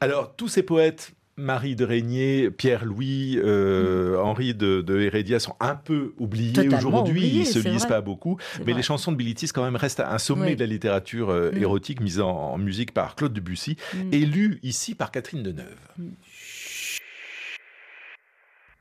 Alors, 0.00 0.34
tous 0.36 0.48
ces 0.48 0.62
poètes 0.62 1.12
Marie 1.36 1.76
de 1.76 1.84
Régnier, 1.84 2.50
Pierre-Louis, 2.50 3.38
euh, 3.38 4.16
mm. 4.16 4.20
Henri 4.20 4.54
de, 4.54 5.00
Hérédia 5.00 5.40
sont 5.40 5.56
un 5.60 5.74
peu 5.74 6.12
oubliés 6.18 6.68
aujourd'hui, 6.74 7.26
ils 7.40 7.46
se 7.46 7.58
lisent 7.58 7.86
pas 7.86 8.00
beaucoup, 8.02 8.36
mais 8.66 8.74
les 8.74 8.82
chansons 8.82 9.12
de 9.12 9.16
Bilitis 9.16 9.48
quand 9.48 9.64
même 9.64 9.76
restent 9.76 10.00
un 10.00 10.18
sommet 10.18 10.54
de 10.54 10.60
la 10.60 10.66
littérature 10.66 11.30
euh, 11.30 11.50
mm. 11.52 11.62
érotique 11.62 12.00
mise 12.00 12.20
en, 12.20 12.58
musique 12.58 12.92
par 12.92 13.16
Claude 13.16 13.32
Debussy 13.32 13.76
mm. 13.94 14.12
et 14.12 14.26
lu 14.26 14.60
ici 14.62 14.94
par 14.94 15.10
Catherine 15.10 15.42
Deneuve. 15.42 15.78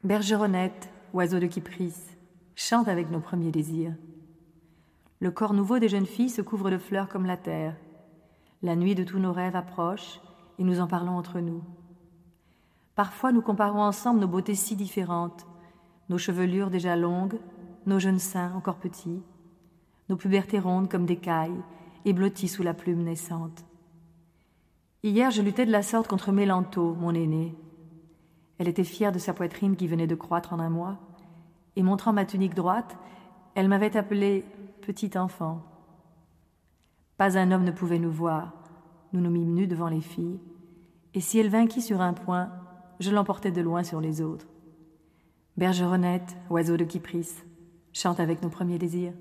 Bergeronnette, 0.04 0.89
oiseau 1.13 1.39
de 1.39 1.47
Kypris, 1.47 1.93
chante 2.56 2.88
avec 2.88 3.10
nos 3.12 3.21
premiers 3.21 3.52
désirs. 3.52 3.93
Le 5.21 5.29
corps 5.29 5.53
nouveau 5.53 5.77
des 5.77 5.88
jeunes 5.88 6.07
filles 6.07 6.31
se 6.31 6.41
couvre 6.41 6.71
de 6.71 6.79
fleurs 6.79 7.07
comme 7.07 7.27
la 7.27 7.38
terre. 7.38 7.75
La 8.63 8.75
nuit 8.75 8.95
de 8.95 9.03
tous 9.03 9.19
nos 9.19 9.31
rêves 9.31 9.55
approche 9.55 10.19
et 10.57 10.63
nous 10.63 10.79
en 10.79 10.88
parlons 10.88 11.15
entre 11.15 11.39
nous. 11.39 11.62
Parfois 12.95 13.31
nous 13.31 13.43
comparons 13.43 13.84
ensemble 13.84 14.19
nos 14.19 14.27
beautés 14.27 14.55
si 14.55 14.75
différentes, 14.75 15.45
nos 16.10 16.17
chevelures 16.17 16.71
déjà 16.71 16.95
longues, 16.95 17.39
nos 17.86 17.99
jeunes 17.99 18.17
seins 18.17 18.51
encore 18.55 18.77
petits, 18.77 19.21
nos 20.10 20.15
pubertés 20.15 20.57
rondes 20.57 20.89
comme 20.89 21.05
des 21.05 21.17
cailles 21.17 21.62
et 22.03 22.13
blotties 22.13 22.47
sous 22.47 22.63
la 22.63 22.73
plume 22.73 23.03
naissante. 23.03 23.63
Hier 25.03 25.29
je 25.29 25.43
luttais 25.43 25.67
de 25.67 25.71
la 25.71 25.84
sorte 25.84 26.07
contre 26.07 26.31
Mélanto, 26.31 26.95
mon 26.95 27.13
aînée. 27.13 27.55
Elle 28.57 28.67
était 28.67 28.84
fière 28.84 29.12
de 29.12 29.19
sa 29.19 29.34
poitrine 29.34 29.75
qui 29.75 29.88
venait 29.88 30.07
de 30.07 30.15
croître 30.15 30.51
en 30.51 30.60
un 30.60 30.71
mois, 30.71 30.97
et 31.75 31.84
montrant 31.84 32.12
ma 32.12 32.25
tunique 32.25 32.55
droite, 32.55 32.97
elle 33.53 33.67
m'avait 33.67 33.95
appelé 33.95 34.45
petit 34.82 35.17
enfant. 35.17 35.63
Pas 37.17 37.38
un 37.38 37.52
homme 37.52 37.63
ne 37.63 37.72
pouvait 37.72 38.00
nous 38.00 38.12
voir. 38.12 38.54
Nous 39.13 39.22
nous 39.22 39.30
mîmes 39.30 39.54
nus 39.54 39.67
devant 39.67 39.89
les 39.89 40.02
filles, 40.02 40.39
et 41.13 41.20
si 41.20 41.38
elle 41.39 41.50
vainquit 41.50 41.82
sur 41.82 42.02
un 42.02 42.13
point, 42.13 42.50
je 43.00 43.12
l'emportais 43.12 43.52
de 43.52 43.62
loin 43.62 43.84
sur 43.84 44.00
les 44.00 44.22
autres. 44.22 44.48
Bergeronnette, 45.58 46.38
oiseau 46.50 46.78
de 46.78 46.86
Kypris, 46.86 47.44
chante 47.91 48.20
avec 48.20 48.41
nos 48.41 48.50
premiers 48.50 48.78
désirs. 48.78 49.13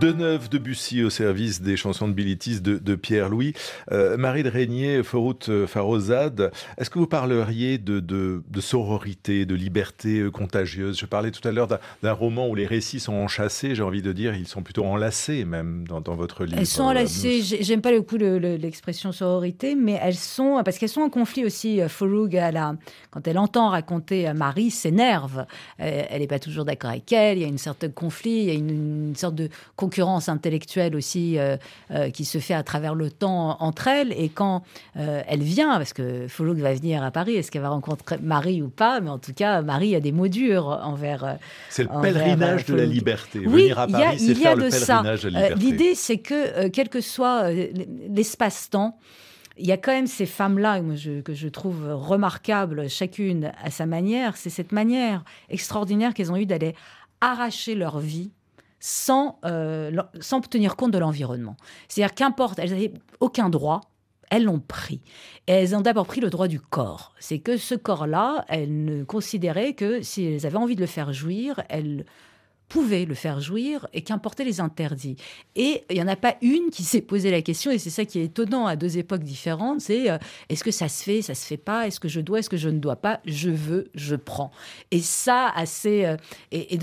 Deneuve 0.00 0.48
Debussy 0.48 1.02
au 1.04 1.10
service 1.10 1.60
des 1.60 1.76
chansons 1.76 2.08
de 2.08 2.14
Bilitis 2.14 2.62
de, 2.62 2.94
Pierre-Louis. 2.94 3.52
Euh, 3.92 4.16
Marie 4.16 4.42
de 4.42 4.48
Régnier, 4.48 5.02
Foroute 5.02 5.50
euh, 5.50 5.66
Farozade, 5.66 6.50
est-ce 6.78 6.88
que 6.88 6.98
vous 6.98 7.06
parleriez 7.06 7.76
de, 7.76 8.00
de, 8.00 8.60
sororité, 8.60 9.44
de 9.44 9.54
liberté 9.54 10.20
euh, 10.20 10.30
contagieuse? 10.30 10.98
Je 10.98 11.04
parlais 11.04 11.30
tout 11.30 11.46
à 11.46 11.52
l'heure 11.52 11.68
d'un 12.02 12.12
roman 12.12 12.48
où 12.48 12.54
les 12.54 12.64
récits 12.64 12.98
sont 12.98 13.12
enchâssés, 13.12 13.74
j'ai 13.74 13.82
envie 13.82 14.00
de 14.00 14.12
dire, 14.12 14.34
ils 14.34 14.48
sont 14.48 14.62
plutôt 14.62 14.86
enlacés 14.86 15.44
même 15.44 15.86
dans, 15.86 16.00
votre 16.14 16.46
livre. 16.46 16.58
Elles 16.58 16.66
sont 16.66 16.84
enlacées, 16.84 17.42
j'aime 17.42 17.82
pas 17.82 17.92
le 17.92 18.00
coup 18.00 18.16
de 18.16 18.56
l'expression 18.58 19.12
sororité, 19.12 19.74
mais 19.74 20.00
elles 20.02 20.14
sont, 20.14 20.62
parce 20.64 20.78
qu'elles 20.78 20.88
sont 20.88 21.02
en 21.02 21.10
conflit 21.10 21.44
aussi. 21.44 21.78
Foroug, 21.88 22.40
quand 23.10 23.28
elle 23.28 23.38
entend 23.38 23.68
raconter 23.68 24.32
Marie, 24.32 24.70
s'énerve. 24.70 25.44
Elle 25.76 26.20
n'est 26.20 26.26
pas 26.26 26.38
toujours 26.38 26.64
d'accord 26.64 26.90
avec 26.90 27.12
elle, 27.12 27.36
il 27.36 27.42
y 27.42 27.44
a 27.44 27.48
une 27.48 27.58
certaine 27.58 27.92
conflit, 27.92 28.30
il 28.30 28.44
y 28.44 28.50
a 28.50 28.54
une, 28.54 29.08
une 29.08 29.16
sorte 29.16 29.34
de 29.34 29.50
concurrence 29.90 30.28
intellectuelle 30.28 30.94
aussi 30.94 31.36
euh, 31.36 31.56
euh, 31.90 32.10
qui 32.10 32.24
se 32.24 32.38
fait 32.38 32.54
à 32.54 32.62
travers 32.62 32.94
le 32.94 33.10
temps 33.10 33.56
entre 33.58 33.88
elles. 33.88 34.12
Et 34.12 34.28
quand 34.28 34.62
euh, 34.96 35.22
elle 35.26 35.42
vient, 35.42 35.78
parce 35.78 35.92
que 35.92 36.28
Foulouk 36.28 36.58
va 36.58 36.72
venir 36.74 37.02
à 37.02 37.10
Paris, 37.10 37.34
est-ce 37.34 37.50
qu'elle 37.50 37.62
va 37.62 37.70
rencontrer 37.70 38.18
Marie 38.22 38.62
ou 38.62 38.68
pas? 38.68 39.00
Mais 39.00 39.10
en 39.10 39.18
tout 39.18 39.32
cas, 39.32 39.62
Marie 39.62 39.96
a 39.96 40.00
des 40.00 40.12
mots 40.12 40.28
durs 40.28 40.66
envers. 40.84 41.38
c'est 41.70 41.82
le 41.82 42.00
pèlerinage 42.00 42.66
de 42.66 42.74
la 42.74 42.84
liberté. 42.84 43.40
Oui, 43.40 43.62
Venir 43.62 43.80
à 43.80 43.88
Paris, 43.88 44.18
c'est 44.20 44.34
faire 44.36 44.54
le 44.54 44.68
pèlerinage 44.68 45.24
de 45.24 45.28
la 45.30 45.40
liberté. 45.48 45.64
L'idée, 45.64 45.94
c'est 45.96 46.18
que 46.18 46.68
quel 46.68 46.88
que 46.88 47.00
soit 47.00 47.50
l'espace-temps, 47.50 48.96
il 49.58 49.66
y 49.66 49.72
a 49.72 49.76
quand 49.76 49.92
même 49.92 50.06
ces 50.06 50.26
femmes-là 50.26 50.80
que 51.24 51.34
je 51.34 51.48
trouve 51.48 51.88
remarquables, 51.92 52.88
chacune 52.88 53.50
à 53.62 53.70
sa 53.70 53.86
manière. 53.86 54.36
C'est 54.36 54.50
cette 54.50 54.70
manière 54.70 55.24
extraordinaire 55.48 56.14
qu'elles 56.14 56.30
ont 56.30 56.36
eue 56.36 56.46
d'aller 56.46 56.76
arracher 57.20 57.74
leur 57.74 57.98
vie 57.98 58.30
sans, 58.80 59.38
euh, 59.44 59.92
sans 60.20 60.40
tenir 60.40 60.76
compte 60.76 60.90
de 60.90 60.98
l'environnement. 60.98 61.56
C'est-à-dire 61.88 62.14
qu'importe, 62.14 62.58
elles 62.58 62.70
n'avaient 62.70 62.94
aucun 63.20 63.50
droit, 63.50 63.82
elles 64.30 64.44
l'ont 64.44 64.60
pris. 64.60 65.02
Elles 65.46 65.76
ont 65.76 65.80
d'abord 65.80 66.06
pris 66.06 66.20
le 66.20 66.30
droit 66.30 66.48
du 66.48 66.60
corps. 66.60 67.12
C'est 67.18 67.40
que 67.40 67.56
ce 67.56 67.74
corps-là, 67.74 68.44
elles 68.48 68.84
ne 68.84 69.04
considéraient 69.04 69.74
que 69.74 70.02
si 70.02 70.24
elles 70.24 70.46
avaient 70.46 70.56
envie 70.56 70.76
de 70.76 70.80
le 70.80 70.86
faire 70.86 71.12
jouir, 71.12 71.62
elles 71.68 72.06
pouvait 72.70 73.04
le 73.04 73.14
faire 73.14 73.40
jouir 73.40 73.88
et 73.92 74.02
qu'importaient 74.02 74.44
les 74.44 74.60
interdits. 74.60 75.16
Et 75.56 75.84
il 75.90 75.96
n'y 75.96 76.02
en 76.02 76.08
a 76.08 76.16
pas 76.16 76.36
une 76.40 76.70
qui 76.70 76.84
s'est 76.84 77.00
posé 77.00 77.30
la 77.30 77.42
question, 77.42 77.72
et 77.72 77.78
c'est 77.78 77.90
ça 77.90 78.04
qui 78.04 78.20
est 78.20 78.24
étonnant 78.24 78.66
à 78.66 78.76
deux 78.76 78.96
époques 78.96 79.24
différentes, 79.24 79.80
c'est 79.80 80.08
euh, 80.08 80.18
est-ce 80.48 80.62
que 80.62 80.70
ça 80.70 80.88
se 80.88 81.02
fait, 81.02 81.20
ça 81.20 81.34
se 81.34 81.44
fait 81.44 81.56
pas, 81.56 81.88
est-ce 81.88 81.98
que 81.98 82.08
je 82.08 82.20
dois, 82.20 82.38
est-ce 82.38 82.48
que 82.48 82.56
je 82.56 82.68
ne 82.68 82.78
dois 82.78 82.94
pas, 82.94 83.20
je 83.26 83.50
veux, 83.50 83.88
je 83.94 84.14
prends. 84.14 84.52
Et 84.92 85.00
ça, 85.00 85.50
assez... 85.54 86.06
Euh, 86.06 86.16
et, 86.52 86.78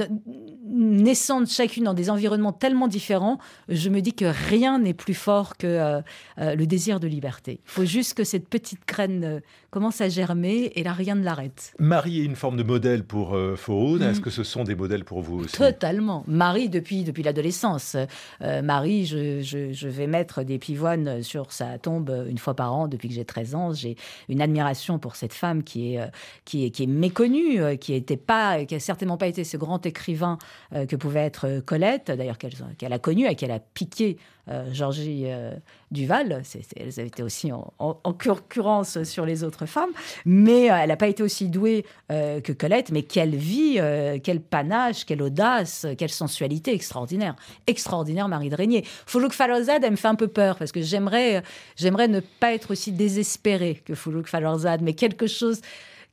naissant 0.66 1.40
de 1.40 1.48
chacune 1.48 1.86
dans 1.86 1.94
des 1.94 2.10
environnements 2.10 2.52
tellement 2.52 2.90
différents, 2.90 3.40
je 3.70 3.90
me 3.90 4.02
dis 4.02 4.14
que 4.14 4.26
rien 4.26 4.80
n'est 4.80 4.94
plus 4.94 5.14
fort 5.14 5.56
que 5.56 5.68
euh, 5.68 6.02
le 6.38 6.66
désir 6.68 7.00
de 7.00 7.08
liberté. 7.08 7.62
Il 7.66 7.72
faut 7.72 7.86
juste 7.86 8.14
que 8.14 8.26
cette 8.26 8.50
petite 8.50 8.86
graine 8.86 9.42
commence 9.70 10.02
à 10.02 10.10
germer, 10.10 10.72
et 10.76 10.84
là, 10.84 10.92
rien 10.92 11.16
ne 11.16 11.24
l'arrête. 11.24 11.74
Marie 11.80 12.22
est 12.22 12.26
une 12.26 12.36
forme 12.36 12.58
de 12.58 12.64
modèle 12.64 13.04
pour 13.04 13.36
euh, 13.36 13.56
Est-ce 13.56 14.20
mm. 14.20 14.22
que 14.22 14.30
ce 14.30 14.44
sont 14.44 14.64
des 14.64 14.76
modèles 14.76 15.06
pour 15.06 15.22
vous 15.22 15.40
aussi? 15.40 15.56
Totalement. 15.78 16.24
Marie, 16.28 16.70
depuis, 16.70 17.04
depuis 17.04 17.22
l'adolescence. 17.22 17.96
Euh, 18.42 18.62
Marie, 18.64 19.06
je, 19.06 19.88
vais 19.88 20.08
mettre 20.08 20.42
des 20.42 20.58
pivoines 20.58 21.22
sur 21.22 21.52
sa 21.52 21.78
tombe 21.78 22.26
une 22.28 22.40
fois 22.40 22.56
par 22.56 22.74
an 22.74 22.88
depuis 22.88 23.10
que 23.10 23.14
j'ai 23.14 23.26
13 23.26 23.54
ans. 23.54 23.74
J'ai 23.74 23.96
une 24.28 24.42
admiration 24.42 24.98
pour 24.98 25.16
cette 25.16 25.34
femme 25.34 25.62
qui 25.62 25.94
est, 25.94 26.02
qui 26.46 26.66
est, 26.66 26.72
qui 26.72 26.84
est 26.84 26.88
méconnue, 26.88 27.78
qui 27.78 27.94
n'a 27.94 28.18
pas, 28.18 28.66
qui 28.66 28.74
a 28.74 28.80
certainement 28.80 29.18
pas 29.18 29.28
été 29.28 29.44
ce 29.44 29.56
grand 29.56 29.86
écrivain 29.86 30.40
que 30.72 30.96
pouvait 30.96 31.26
être 31.26 31.60
Colette, 31.60 32.10
d'ailleurs 32.10 32.40
qu'elle 32.40 32.94
a 32.94 33.00
connu 33.00 33.28
et 33.28 33.36
qu'elle 33.36 33.52
a 33.52 33.60
piqué 33.60 34.18
euh, 34.50 34.66
Georgie 34.72 35.24
euh, 35.26 35.52
Duval. 35.92 36.42
elles 36.78 37.00
avaient 37.00 37.08
été 37.08 37.22
aussi 37.22 37.52
en, 37.52 37.74
concurrence 38.02 39.04
sur 39.04 39.26
les 39.26 39.44
autres 39.44 39.66
femmes, 39.66 39.90
mais 40.26 40.72
euh, 40.72 40.76
elle 40.82 40.88
n'a 40.88 40.96
pas 40.96 41.08
été 41.08 41.22
aussi 41.22 41.50
douée 41.50 41.86
que 42.10 42.52
Colette. 42.54 42.92
Mais 42.92 43.04
quelle 43.04 43.36
vie, 43.36 43.80
quel 44.24 44.42
panache, 44.42 45.06
quelle 45.06 45.22
audace, 45.22 45.67
quelle 45.98 46.10
sensualité 46.10 46.74
extraordinaire. 46.74 47.36
Extraordinaire, 47.68 48.28
Marie 48.28 48.50
de 48.50 48.56
Régnier. 48.56 48.86
Foulouk 49.06 49.34
Falorzad, 49.34 49.84
elle 49.84 49.92
me 49.92 49.96
fait 49.96 50.08
un 50.08 50.16
peu 50.16 50.28
peur 50.28 50.58
parce 50.58 50.72
que 50.72 50.82
j'aimerais, 50.82 51.44
j'aimerais 51.76 52.08
ne 52.08 52.20
pas 52.20 52.54
être 52.54 52.72
aussi 52.72 52.92
désespérée 52.92 53.82
que 53.86 53.96
Foulouk 53.96 54.28
Falorzad, 54.28 54.82
mais 54.82 54.94
quelque 54.94 55.28
chose 55.28 55.62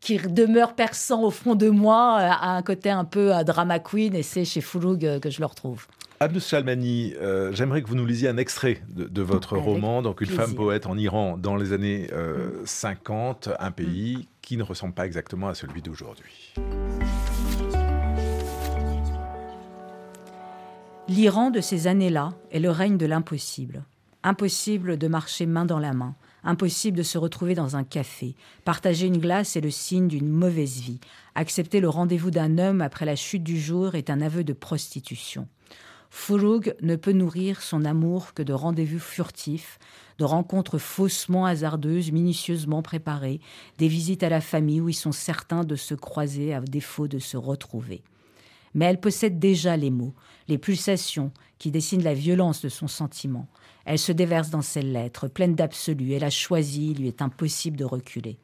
qui 0.01 0.19
demeure 0.19 0.75
perçant 0.75 1.23
au 1.23 1.31
fond 1.31 1.55
de 1.55 1.71
moi, 1.71 2.19
à 2.19 2.57
un 2.57 2.63
côté 2.63 2.91
un 2.91 3.05
peu 3.05 3.33
drama 3.45 3.79
queen, 3.79 4.15
et 4.15 4.23
c'est 4.23 4.45
chez 4.45 4.61
Fouloug 4.61 5.21
que 5.21 5.31
je 5.31 5.41
le 5.41 5.47
retrouve. 5.47 5.87
Abdus 6.21 6.41
Salmani, 6.41 7.15
euh, 7.21 7.53
j'aimerais 7.53 7.83
que 7.83 7.89
vous 7.89 7.97
nous 7.97 8.07
lisiez 8.07 8.29
un 8.29 8.37
extrait 8.37 8.81
de, 8.89 9.23
votre 9.23 9.59
roman, 9.59 10.01
donc 10.01 10.21
une 10.21 10.29
femme 10.29 10.55
poète 10.55 10.87
en 10.87 10.97
Iran 10.97 11.37
dans 11.37 11.57
les 11.57 11.73
années 11.73 12.09
50, 12.65 13.49
euh, 13.49 13.55
un 13.59 13.71
pays 13.71 14.17
mm. 14.17 14.25
qui 14.41 14.57
ne 14.57 14.63
ressemble 14.63 14.95
pas 14.95 15.07
exactement 15.07 15.49
à 15.49 15.55
celui 15.55 15.83
d'aujourd'hui. 15.83 16.55
L'Iran 21.07 21.51
de 21.51 21.61
ces 21.61 21.87
années-là 21.87 22.31
est 22.51 22.61
le 22.61 22.71
règne 22.71 22.97
de 22.97 23.05
l'impossible. 23.05 23.85
Impossible 24.23 24.97
de 24.97 25.07
marcher 25.07 25.45
main 25.45 25.67
dans 25.67 25.79
la 25.79 25.93
main, 25.93 26.15
impossible 26.45 26.97
de 26.97 27.03
se 27.03 27.19
retrouver 27.19 27.55
dans 27.55 27.77
un 27.77 27.85
café. 27.85 28.35
Partager 28.65 29.07
une 29.07 29.19
glace 29.19 29.55
est 29.55 29.61
le 29.61 29.71
signe 29.71 30.09
d'une 30.09 30.31
mauvaise 30.31 30.81
vie. 30.81 31.01
Accepter 31.35 31.81
le 31.81 31.91
rendez-vous 31.91 32.31
d'un 32.31 32.57
homme 32.57 32.81
après 32.81 33.05
la 33.05 33.17
chute 33.17 33.43
du 33.43 33.61
jour 33.61 33.97
est 33.97 34.09
un 34.09 34.23
aveu 34.23 34.45
de 34.45 34.55
prostitution. 34.55 35.47
Fouloug 36.09 36.75
ne 36.81 36.97
peut 36.97 37.13
nourrir 37.13 37.61
son 37.61 37.85
amour 37.85 38.33
que 38.33 38.43
de 38.43 38.55
rendez-vous 38.55 38.99
furtifs, 38.99 39.79
de 40.17 40.25
rencontres 40.25 40.79
faussement 40.79 41.45
hasardeuses, 41.45 42.13
minutieusement 42.13 42.81
préparées, 42.81 43.41
des 43.77 43.89
visites 43.89 44.23
à 44.23 44.31
la 44.31 44.41
famille 44.41 44.81
où 44.81 44.89
ils 44.89 44.95
sont 44.95 45.13
certains 45.13 45.65
de 45.65 45.77
se 45.77 45.95
croiser 45.95 46.55
à 46.55 46.63
défaut 46.63 47.09
de 47.09 47.19
se 47.19 47.37
retrouver. 47.37 48.03
Mais 48.75 48.87
elle 48.87 49.01
possède 49.01 49.39
déjà 49.39 49.77
les 49.77 49.91
mots, 49.91 50.15
les 50.49 50.59
pulsations 50.59 51.33
qui 51.59 51.71
dessinent 51.71 52.03
la 52.03 52.15
violence 52.15 52.61
de 52.63 52.69
son 52.69 52.89
sentiment. 52.89 53.47
Elle 53.85 53.99
se 53.99 54.13
déverse 54.13 54.51
dans 54.51 54.63
ses 54.63 54.83
lettres, 54.83 55.29
pleine 55.29 55.55
d'absolu. 55.55 56.13
Elle 56.13 56.25
a 56.25 56.31
choisi, 56.31 56.91
il 56.91 56.99
lui 56.99 57.09
est 57.09 57.23
impossible 57.23 57.77
de 57.77 57.85
reculer. 57.85 58.39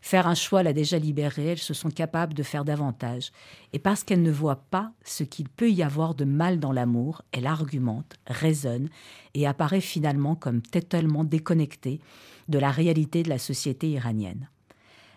Faire 0.00 0.26
un 0.26 0.34
choix 0.34 0.62
l'a 0.62 0.74
déjà 0.74 0.98
libérée, 0.98 1.46
elles 1.46 1.58
se 1.58 1.72
sont 1.72 1.88
capables 1.88 2.34
de 2.34 2.42
faire 2.42 2.66
davantage. 2.66 3.32
Et 3.72 3.78
parce 3.78 4.04
qu'elle 4.04 4.20
ne 4.20 4.30
voit 4.30 4.64
pas 4.70 4.92
ce 5.02 5.24
qu'il 5.24 5.48
peut 5.48 5.70
y 5.70 5.82
avoir 5.82 6.14
de 6.14 6.26
mal 6.26 6.60
dans 6.60 6.72
l'amour, 6.72 7.22
elle 7.32 7.46
argumente, 7.46 8.16
raisonne 8.26 8.90
et 9.32 9.46
apparaît 9.46 9.80
finalement 9.80 10.34
comme 10.34 10.60
totalement 10.60 11.24
déconnectée 11.24 12.00
de 12.48 12.58
la 12.58 12.70
réalité 12.70 13.22
de 13.22 13.30
la 13.30 13.38
société 13.38 13.88
iranienne. 13.88 14.50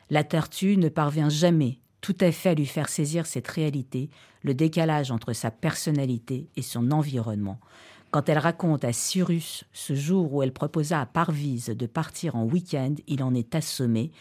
La 0.10 0.24
tortue 0.24 0.78
ne 0.78 0.88
parvient 0.88 1.28
jamais 1.28 1.80
tout 2.08 2.16
à 2.22 2.32
fait 2.32 2.52
à 2.52 2.54
lui 2.54 2.66
faire 2.66 2.88
saisir 2.88 3.26
cette 3.26 3.50
réalité, 3.50 4.10
le 4.42 4.54
décalage 4.54 5.12
entre 5.12 5.34
sa 5.34 5.52
personnalité 5.52 6.48
et 6.56 6.62
son 6.62 6.92
environnement. 6.92 7.60
Quand 8.12 8.30
elle 8.30 8.38
raconte 8.38 8.86
à 8.86 8.94
Cyrus 8.94 9.66
ce 9.74 9.94
jour 9.94 10.34
où 10.34 10.42
elle 10.42 10.54
proposa 10.54 11.02
à 11.02 11.06
Parvise 11.06 11.66
de 11.66 11.86
partir 11.86 12.38
en 12.38 12.46
week-end, 12.46 12.96
il 13.08 13.24
en 13.24 13.34
est 13.34 13.56
assommé. 13.56 14.12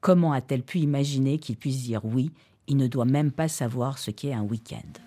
Comment 0.00 0.32
a-t-elle 0.32 0.64
pu 0.64 0.80
imaginer 0.80 1.38
qu'il 1.38 1.56
puisse 1.56 1.84
dire 1.84 2.04
oui? 2.04 2.32
Il 2.66 2.78
ne 2.78 2.88
doit 2.88 3.04
même 3.04 3.30
pas 3.30 3.46
savoir 3.46 3.98
ce 3.98 4.10
qu'est 4.10 4.32
un 4.32 4.42
week-end. 4.42 5.05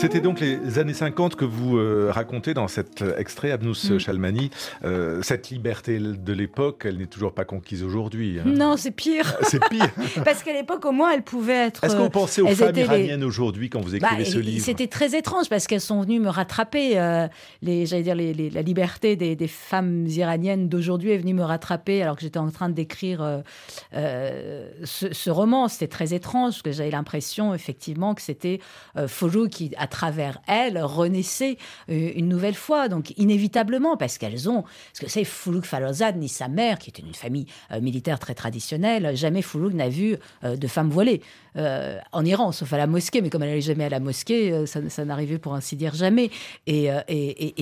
C'était 0.00 0.22
donc 0.22 0.40
les 0.40 0.78
années 0.78 0.94
50 0.94 1.36
que 1.36 1.44
vous 1.44 1.76
euh, 1.76 2.10
racontez 2.10 2.54
dans 2.54 2.68
cet 2.68 3.04
extrait, 3.18 3.50
Abnous 3.50 3.74
mm. 3.90 3.98
Chalmani. 3.98 4.50
Euh, 4.82 5.20
cette 5.20 5.50
liberté 5.50 5.98
de 5.98 6.32
l'époque, 6.32 6.84
elle 6.86 6.96
n'est 6.96 7.06
toujours 7.06 7.34
pas 7.34 7.44
conquise 7.44 7.84
aujourd'hui. 7.84 8.38
Hein. 8.40 8.44
Non, 8.46 8.78
c'est 8.78 8.92
pire. 8.92 9.36
c'est 9.42 9.62
pire. 9.68 9.90
Parce 10.24 10.42
qu'à 10.42 10.54
l'époque, 10.54 10.86
au 10.86 10.92
moins, 10.92 11.12
elle 11.12 11.20
pouvait 11.20 11.66
être. 11.66 11.84
Est-ce 11.84 11.96
qu'on 11.96 12.08
pensait 12.08 12.40
aux 12.40 12.48
femmes 12.48 12.74
iraniennes 12.74 13.24
aujourd'hui 13.24 13.68
quand 13.68 13.82
vous 13.82 13.94
écrivez 13.94 14.24
bah, 14.24 14.30
ce 14.30 14.38
livre? 14.38 14.64
C'était 14.64 14.86
très 14.86 15.14
étrange 15.14 15.50
parce 15.50 15.66
qu'elles 15.66 15.82
sont 15.82 16.00
venues 16.00 16.18
me 16.18 16.30
rattraper. 16.30 16.98
Euh, 16.98 17.28
les, 17.60 17.84
j'allais 17.84 18.02
dire, 18.02 18.14
la 18.14 18.62
liberté 18.62 19.16
des, 19.16 19.48
femmes 19.48 20.06
iraniennes 20.06 20.70
d'aujourd'hui 20.70 21.10
est 21.10 21.18
venue 21.18 21.34
me 21.34 21.44
rattraper 21.44 22.02
alors 22.02 22.16
que 22.16 22.22
j'étais 22.22 22.38
en 22.38 22.50
train 22.50 22.70
d'écrire 22.70 23.42
ce, 23.92 25.12
ce, 25.12 25.30
roman. 25.30 25.68
C'était 25.68 25.88
très 25.88 26.14
étrange 26.14 26.52
parce 26.52 26.62
que 26.62 26.72
j'avais 26.72 26.90
l'impression, 26.90 27.52
effectivement, 27.54 28.14
que 28.14 28.22
c'était 28.22 28.60
Folou 29.06 29.48
qui, 29.48 29.72
a 29.76 29.89
travers 29.90 30.40
elles, 30.46 30.82
renaissaient 30.82 31.58
euh, 31.90 32.12
une 32.14 32.28
nouvelle 32.28 32.54
fois. 32.54 32.88
Donc, 32.88 33.12
inévitablement, 33.18 33.96
parce 33.96 34.16
qu'elles 34.16 34.48
ont. 34.48 34.62
Parce 34.62 35.00
que 35.00 35.08
c'est 35.08 35.24
Foulouk 35.24 35.66
Falozad, 35.66 36.16
ni 36.16 36.28
sa 36.28 36.48
mère, 36.48 36.78
qui 36.78 36.88
était 36.90 37.02
une 37.02 37.14
famille 37.14 37.46
euh, 37.72 37.80
militaire 37.80 38.18
très 38.18 38.34
traditionnelle, 38.34 39.14
jamais 39.16 39.42
Foulouk 39.42 39.74
n'a 39.74 39.88
vu 39.88 40.16
euh, 40.44 40.56
de 40.56 40.66
femme 40.66 40.88
voilée. 40.88 41.20
en 41.56 42.24
Iran, 42.24 42.52
sauf 42.52 42.72
à 42.72 42.78
la 42.78 42.86
mosquée, 42.86 43.20
mais 43.20 43.28
comme 43.28 43.42
elle 43.42 43.48
n'allait 43.50 43.60
jamais 43.60 43.84
à 43.84 43.88
la 43.88 44.00
mosquée, 44.00 44.66
ça, 44.66 45.04
n'arrivait 45.04 45.38
pour 45.38 45.54
ainsi 45.54 45.74
dire 45.76 45.94
jamais. 45.94 46.30
Et, 46.66 46.88
et, 47.08 47.54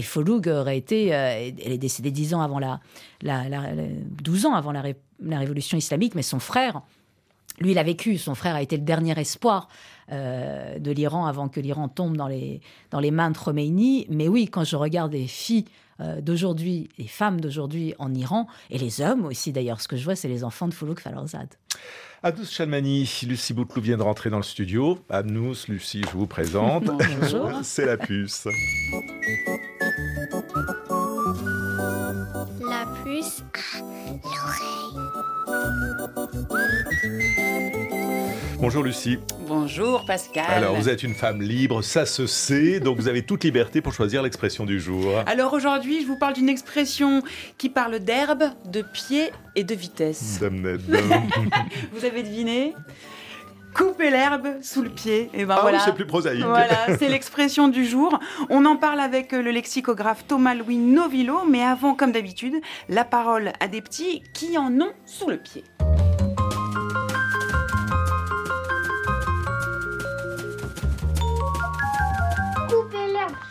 aurait 0.47 0.77
été. 0.77 1.07
elle 1.07 1.73
est 1.73 1.79
décédée 1.79 2.11
dix 2.11 2.35
ans 2.35 2.43
avant 2.43 2.59
la, 2.59 2.81
la, 3.23 3.45
12 4.23 4.47
ans 4.47 4.55
avant 4.55 4.73
la 4.73 5.39
révolution 5.39 5.79
islamique, 5.79 6.15
mais 6.15 6.23
son 6.23 6.39
frère, 6.39 6.83
lui, 7.61 7.73
il 7.73 7.79
a 7.79 7.83
vécu. 7.83 8.19
Son 8.19 8.35
frère 8.35 8.55
a 8.55 8.63
été 8.63 8.77
le 8.77 8.83
dernier 8.83 9.19
espoir 9.19 9.69
euh, 10.13 10.79
de 10.79 10.91
l'Iran 10.91 11.27
avant 11.27 11.49
que 11.49 11.61
l'Iran 11.61 11.89
tombe 11.89 12.17
dans 12.17 12.29
les, 12.29 12.61
dans 12.91 13.01
les 13.01 13.11
mains 13.11 13.31
de 13.31 13.39
Khomeini. 13.39 14.07
Mais 14.11 14.29
oui, 14.29 14.49
quand 14.49 14.65
je 14.65 14.77
regarde 14.77 15.13
les 15.13 15.27
filles 15.27 15.65
euh, 16.01 16.21
d'aujourd'hui, 16.21 16.89
les 16.99 17.09
femmes 17.09 17.41
d'aujourd'hui 17.41 17.95
en 17.99 18.15
Iran, 18.15 18.47
et 18.71 18.79
les 18.79 19.01
hommes 19.01 19.27
aussi 19.27 19.53
d'ailleurs, 19.53 19.81
ce 19.81 19.89
que 19.89 19.97
je 19.97 20.05
vois, 20.05 20.17
c'est 20.17 20.29
les 20.29 20.45
enfants 20.45 20.69
de 20.69 20.75
Foulouk 20.75 21.01
Falorzad. 21.01 21.49
Abnous 22.23 22.47
Chalmani, 22.47 23.09
Lucie 23.27 23.55
Boutlou 23.55 23.81
vient 23.81 23.97
de 23.97 24.03
rentrer 24.03 24.31
dans 24.31 24.39
le 24.39 24.43
studio. 24.43 24.99
Abnous, 25.09 25.69
Lucie, 25.69 26.03
je 26.03 26.17
vous 26.17 26.27
présente. 26.27 26.85
Bonjour. 26.85 27.51
c'est 27.63 27.87
la 27.87 27.97
puce. 27.97 28.49
Bonjour 38.59 38.83
Lucie. 38.83 39.19
Bonjour 39.47 40.05
Pascal. 40.05 40.45
Alors 40.49 40.75
vous 40.77 40.91
êtes 40.91 41.03
une 41.03 41.15
femme 41.15 41.41
libre, 41.41 41.81
ça 41.81 42.05
se 42.05 42.27
sait, 42.27 42.81
donc 42.81 42.99
vous 42.99 43.09
avez 43.09 43.23
toute 43.23 43.45
liberté 43.45 43.81
pour 43.81 43.95
choisir 43.95 44.23
l'expression 44.23 44.67
du 44.67 44.79
jour. 44.79 45.23
Alors 45.27 45.55
aujourd'hui, 45.55 46.03
je 46.03 46.07
vous 46.07 46.19
parle 46.19 46.35
d'une 46.35 46.51
expression 46.51 47.23
qui 47.57 47.71
parle 47.71 47.99
d'herbe, 48.01 48.45
de 48.67 48.83
pied 48.83 49.31
et 49.57 49.65
de 49.65 49.75
vitesse. 49.75 50.41
vous 51.93 52.05
avez 52.05 52.23
deviné? 52.23 52.75
Couper 53.79 54.11
l'herbe 54.11 54.61
sous 54.61 54.83
le 54.83 54.91
pied. 54.91 55.31
Et 55.33 55.45
ben 55.45 55.55
ah 55.57 55.61
voilà. 55.63 55.79
oui, 55.79 55.83
c'est 55.87 55.95
plus 55.95 56.07
prosaïque. 56.07 56.45
Voilà, 56.45 56.87
c'est 56.99 57.09
l'expression 57.09 57.69
du 57.69 57.87
jour. 57.87 58.19
On 58.51 58.65
en 58.67 58.77
parle 58.77 59.01
avec 59.01 59.33
le 59.33 59.51
lexicographe 59.51 60.25
Thomas-Louis 60.27 60.77
Novilo, 60.77 61.45
mais 61.49 61.63
avant, 61.63 61.95
comme 61.95 62.13
d'habitude, 62.13 62.55
la 62.89 63.05
parole 63.05 63.53
à 63.61 63.69
des 63.69 63.81
petits 63.81 64.23
qui 64.35 64.59
en 64.59 64.73
ont 64.81 64.93
sous 65.07 65.31
le 65.31 65.39
pied. 65.39 65.65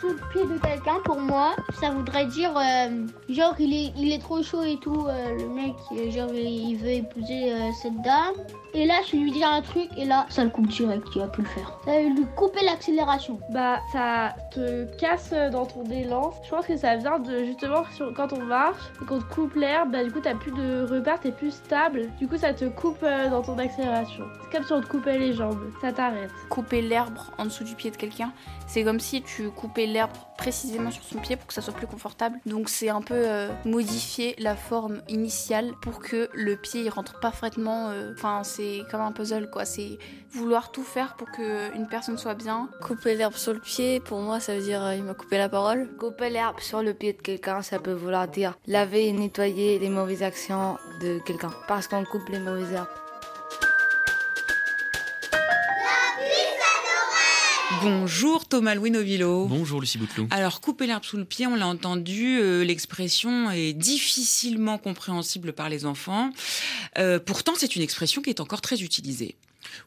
sous 0.00 0.08
le 0.08 0.20
pied 0.32 0.44
de 0.44 0.58
quelqu'un, 0.60 1.00
pour 1.04 1.18
moi, 1.18 1.56
ça 1.80 1.90
voudrait 1.90 2.26
dire 2.26 2.56
euh, 2.56 3.06
genre 3.28 3.54
il 3.58 3.74
est, 3.74 3.92
il 3.96 4.12
est 4.12 4.20
trop 4.20 4.42
chaud 4.42 4.62
et 4.62 4.78
tout, 4.80 5.06
euh, 5.08 5.36
le 5.36 5.48
mec, 5.48 5.74
genre 6.12 6.32
il 6.32 6.76
veut 6.76 6.92
épouser 6.92 7.52
euh, 7.52 7.70
cette 7.82 8.00
dame. 8.02 8.34
Et 8.74 8.86
là, 8.86 9.00
je 9.10 9.16
lui 9.16 9.30
dis 9.30 9.44
un 9.44 9.62
truc 9.62 9.88
et 9.96 10.04
là, 10.04 10.26
ça 10.28 10.44
le 10.44 10.50
coupe 10.50 10.66
direct, 10.68 11.06
tu 11.12 11.18
vas 11.18 11.28
plus 11.28 11.42
le 11.42 11.48
faire. 11.48 11.78
Ça 11.84 11.92
va 11.92 12.00
lui 12.00 12.26
couper 12.36 12.64
l'accélération. 12.64 13.40
Bah, 13.50 13.80
ça 13.92 14.34
te 14.50 14.84
casse 14.96 15.32
dans 15.52 15.66
ton 15.66 15.84
élan. 15.90 16.32
Je 16.44 16.50
pense 16.50 16.66
que 16.66 16.76
ça 16.76 16.96
vient 16.96 17.18
de 17.18 17.44
justement 17.44 17.82
quand 18.14 18.32
on 18.32 18.42
marche 18.42 18.82
et 19.02 19.04
qu'on 19.04 19.18
te 19.18 19.34
coupe 19.34 19.54
l'herbe, 19.54 19.92
bah 19.92 20.04
du 20.04 20.12
coup 20.12 20.20
t'as 20.20 20.34
plus 20.34 20.52
de 20.52 20.86
repères, 20.88 21.20
t'es 21.20 21.32
plus 21.32 21.52
stable. 21.52 22.08
Du 22.18 22.28
coup, 22.28 22.36
ça 22.36 22.52
te 22.52 22.66
coupe 22.66 23.04
dans 23.30 23.42
ton 23.42 23.58
accélération. 23.58 24.24
C'est 24.42 24.56
comme 24.56 24.66
si 24.66 24.72
on 24.72 24.80
te 24.80 24.86
coupait 24.86 25.18
les 25.18 25.32
jambes, 25.32 25.60
ça 25.80 25.92
t'arrête. 25.92 26.30
Couper 26.48 26.82
l'herbe 26.82 27.18
en 27.38 27.44
dessous 27.44 27.64
du 27.64 27.74
pied 27.74 27.90
de 27.90 27.96
quelqu'un, 27.96 28.32
c'est 28.66 28.84
comme 28.84 29.00
si 29.00 29.22
tu 29.22 29.50
coupais 29.50 29.86
l'herbe 29.86 30.10
précisément 30.36 30.90
sur 30.90 31.02
son 31.02 31.18
pied 31.18 31.36
pour 31.36 31.46
que 31.46 31.54
ça 31.54 31.60
soit 31.60 31.74
plus 31.74 31.86
confortable. 31.86 32.38
Donc 32.46 32.68
c'est 32.68 32.88
un 32.88 33.02
peu 33.02 33.14
euh, 33.16 33.50
modifier 33.64 34.36
la 34.38 34.54
forme 34.54 35.02
initiale 35.08 35.72
pour 35.82 35.98
que 35.98 36.28
le 36.32 36.56
pied 36.56 36.82
il 36.82 36.88
rentre 36.88 37.18
parfaitement. 37.20 37.88
Euh, 37.88 38.12
enfin 38.16 38.44
c'est 38.58 38.82
comme 38.90 39.00
un 39.00 39.12
puzzle 39.12 39.48
quoi. 39.50 39.64
C'est 39.64 39.98
vouloir 40.32 40.72
tout 40.72 40.82
faire 40.82 41.14
pour 41.14 41.30
qu'une 41.30 41.86
personne 41.88 42.18
soit 42.18 42.34
bien. 42.34 42.68
Couper 42.82 43.14
l'herbe 43.14 43.34
sur 43.34 43.54
le 43.54 43.60
pied, 43.60 44.00
pour 44.00 44.18
moi 44.20 44.40
ça 44.40 44.54
veut 44.54 44.62
dire 44.62 44.82
euh, 44.82 44.94
il 44.94 45.04
m'a 45.04 45.14
coupé 45.14 45.38
la 45.38 45.48
parole. 45.48 45.88
Couper 45.96 46.30
l'herbe 46.30 46.60
sur 46.60 46.82
le 46.82 46.92
pied 46.92 47.12
de 47.12 47.22
quelqu'un, 47.22 47.62
ça 47.62 47.78
peut 47.78 47.92
vouloir 47.92 48.26
dire 48.28 48.58
laver 48.66 49.06
et 49.06 49.12
nettoyer 49.12 49.78
les 49.78 49.88
mauvaises 49.88 50.22
actions 50.22 50.76
de 51.00 51.20
quelqu'un. 51.24 51.52
Parce 51.68 51.86
qu'on 51.86 52.04
coupe 52.04 52.28
les 52.30 52.40
mauvaises 52.40 52.72
herbes. 52.72 53.07
Bonjour 57.82 58.46
Thomas 58.46 58.74
Louis 58.74 58.90
Novillo. 58.90 59.46
Bonjour 59.46 59.80
Lucie 59.80 59.98
Bouteloup. 59.98 60.26
Alors, 60.30 60.60
couper 60.60 60.86
l'herbe 60.86 61.04
sous 61.04 61.16
le 61.16 61.24
pied, 61.24 61.46
on 61.46 61.54
l'a 61.54 61.66
entendu, 61.66 62.38
euh, 62.40 62.64
l'expression 62.64 63.50
est 63.50 63.72
difficilement 63.72 64.78
compréhensible 64.78 65.52
par 65.52 65.68
les 65.68 65.86
enfants. 65.86 66.30
Euh, 66.98 67.18
pourtant, 67.18 67.52
c'est 67.56 67.76
une 67.76 67.82
expression 67.82 68.22
qui 68.22 68.30
est 68.30 68.40
encore 68.40 68.60
très 68.60 68.82
utilisée. 68.82 69.36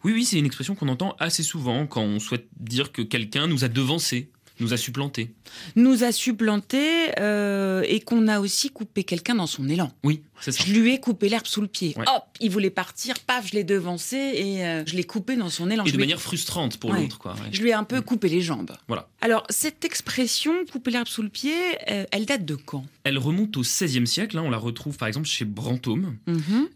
Oui, 0.04 0.14
oui, 0.14 0.26
c'est 0.26 0.38
une 0.38 0.46
expression 0.46 0.76
qu'on 0.76 0.88
entend 0.88 1.16
assez 1.20 1.44
souvent 1.44 1.88
quand 1.88 2.02
on 2.02 2.20
souhaite 2.20 2.48
dire 2.60 2.92
que 2.92 3.02
quelqu'un 3.02 3.48
nous 3.48 3.64
a 3.64 3.68
devancé 3.68 4.30
nous 4.62 4.74
a 4.74 4.78
supplanté. 4.78 5.34
Nous 5.76 6.04
a 6.04 6.12
supplanté 6.12 7.10
euh, 7.20 7.84
et 7.88 8.00
qu'on 8.00 8.28
a 8.28 8.40
aussi 8.40 8.70
coupé 8.70 9.04
quelqu'un 9.04 9.36
dans 9.36 9.48
son 9.48 9.68
élan. 9.68 9.92
Oui. 10.04 10.22
Je 10.46 10.74
lui 10.74 10.94
ai 10.94 11.00
coupé 11.00 11.30
l'herbe 11.30 11.46
sous 11.46 11.62
le 11.62 11.68
pied. 11.68 11.96
Hop, 11.98 12.24
il 12.40 12.50
voulait 12.50 12.70
partir, 12.70 13.20
paf, 13.20 13.48
je 13.48 13.54
l'ai 13.54 13.64
devancé 13.64 14.16
et 14.18 14.66
euh, 14.66 14.84
je 14.86 14.96
l'ai 14.96 15.04
coupé 15.04 15.36
dans 15.36 15.50
son 15.50 15.70
élan. 15.70 15.86
Et 15.86 15.92
de 15.92 15.98
manière 15.98 16.22
frustrante 16.22 16.78
pour 16.78 16.94
l'autre, 16.94 17.20
quoi. 17.20 17.36
Je 17.52 17.62
lui 17.62 17.70
ai 17.70 17.74
un 17.74 17.84
peu 17.84 18.02
coupé 18.02 18.30
les 18.30 18.42
jambes. 18.42 18.72
Voilà. 18.88 19.08
Alors, 19.22 19.46
cette 19.50 19.86
expression, 19.86 20.54
couper 20.72 20.92
l'herbe 20.92 21.08
sous 21.08 21.22
le 21.22 21.30
pied, 21.30 21.54
euh, 21.90 22.06
elle 22.12 22.26
date 22.26 22.46
de 22.46 22.56
quand? 22.56 22.86
Elle 23.04 23.18
remonte 23.18 23.56
au 23.58 23.62
XVIe 23.62 24.08
siècle. 24.08 24.38
Hein. 24.38 24.44
on 24.46 24.50
la 24.50 24.58
retrouve 24.58 24.98
par 24.98 25.08
exemple 25.08 25.28
chez 25.28 25.46
Brantôme. 25.46 26.18
Mhm. 26.28 26.68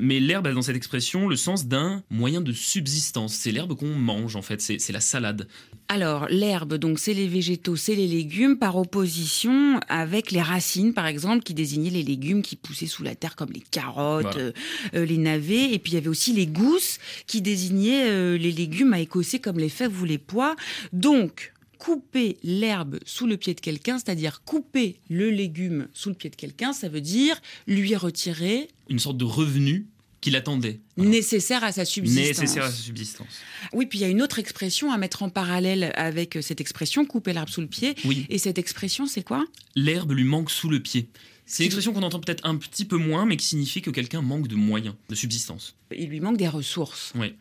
mais 0.00 0.20
l'herbe 0.20 0.46
a 0.46 0.52
dans 0.52 0.62
cette 0.62 0.76
expression 0.76 1.28
le 1.28 1.36
sens 1.36 1.66
d'un 1.66 2.02
moyen 2.10 2.40
de 2.40 2.52
subsistance. 2.52 3.34
C'est 3.34 3.52
l'herbe 3.52 3.74
qu'on 3.76 3.94
mange, 3.94 4.36
en 4.36 4.42
fait. 4.42 4.60
C'est 4.60 4.92
la 4.92 5.00
salade. 5.00 5.48
Alors, 5.88 6.26
l'herbe, 6.30 6.74
donc, 6.74 6.98
c'est 6.98 7.14
les 7.14 7.28
végétaux, 7.28 7.76
c'est 7.76 7.94
les 7.94 8.06
légumes, 8.06 8.56
par 8.58 8.76
opposition 8.76 9.80
avec 9.88 10.30
les 10.30 10.40
racines, 10.40 10.94
par 10.94 11.06
exemple, 11.06 11.42
qui 11.42 11.54
désignaient 11.54 11.90
les 11.90 12.02
légumes 12.02 12.42
qui 12.42 12.56
poussaient 12.56 12.86
sous 12.92 13.02
la 13.02 13.14
terre, 13.14 13.36
comme 13.36 13.50
les 13.52 13.62
carottes, 13.70 14.36
euh, 14.36 14.52
euh, 14.94 15.04
les 15.04 15.18
navets. 15.18 15.72
Et 15.72 15.78
puis, 15.78 15.92
il 15.92 15.94
y 15.94 15.98
avait 15.98 16.08
aussi 16.08 16.32
les 16.32 16.46
gousses, 16.46 16.98
qui 17.26 17.40
désignaient 17.40 18.08
euh, 18.10 18.36
les 18.36 18.52
légumes 18.52 18.92
à 18.92 19.00
écosser, 19.00 19.40
comme 19.40 19.58
les 19.58 19.68
fèves 19.68 20.00
ou 20.00 20.04
les 20.04 20.18
pois. 20.18 20.56
Donc, 20.92 21.52
couper 21.78 22.36
l'herbe 22.44 22.98
sous 23.04 23.26
le 23.26 23.36
pied 23.36 23.54
de 23.54 23.60
quelqu'un, 23.60 23.98
c'est-à-dire 23.98 24.42
couper 24.44 25.00
le 25.10 25.30
légume 25.30 25.88
sous 25.92 26.10
le 26.10 26.14
pied 26.14 26.30
de 26.30 26.36
quelqu'un, 26.36 26.72
ça 26.72 26.88
veut 26.88 27.00
dire 27.00 27.40
lui 27.66 27.96
retirer 27.96 28.68
une 28.88 29.00
sorte 29.00 29.16
de 29.16 29.24
revenu 29.24 29.86
qu'il 30.20 30.36
attendait. 30.36 30.78
Nécessaire 30.96 31.64
à 31.64 31.72
sa 31.72 31.84
subsistance. 31.84 32.38
Nécessaire 32.38 32.62
à 32.62 32.70
sa 32.70 32.76
subsistance. 32.76 33.26
Oui, 33.72 33.86
puis 33.86 33.98
il 33.98 34.02
y 34.02 34.04
a 34.04 34.08
une 34.08 34.22
autre 34.22 34.38
expression 34.38 34.92
à 34.92 34.96
mettre 34.96 35.24
en 35.24 35.28
parallèle 35.28 35.92
avec 35.96 36.38
cette 36.40 36.60
expression, 36.60 37.04
couper 37.04 37.32
l'herbe 37.32 37.48
sous 37.48 37.60
le 37.60 37.66
pied. 37.66 37.96
Oui. 38.04 38.26
Et 38.28 38.38
cette 38.38 38.58
expression, 38.58 39.06
c'est 39.06 39.24
quoi? 39.24 39.44
L'herbe 39.74 40.12
lui 40.12 40.24
manque 40.24 40.52
sous 40.52 40.68
le 40.68 40.78
pied. 40.78 41.08
C'est 41.52 41.64
une 41.64 41.66
expression 41.66 41.92
qu'on 41.92 42.02
entend 42.02 42.18
peut-être 42.18 42.46
un 42.46 42.56
petit 42.56 42.86
peu 42.86 42.96
moins, 42.96 43.26
mais 43.26 43.36
qui 43.36 43.44
signifie 43.44 43.82
que 43.82 43.90
quelqu'un 43.90 44.22
manque 44.22 44.48
de 44.48 44.54
moyens, 44.54 44.94
de 45.10 45.14
subsistance. 45.14 45.74
Il 45.94 46.08
lui 46.08 46.18
manque 46.18 46.38
des 46.38 46.48
ressources. 46.48 47.12
Oui. 47.14 47.34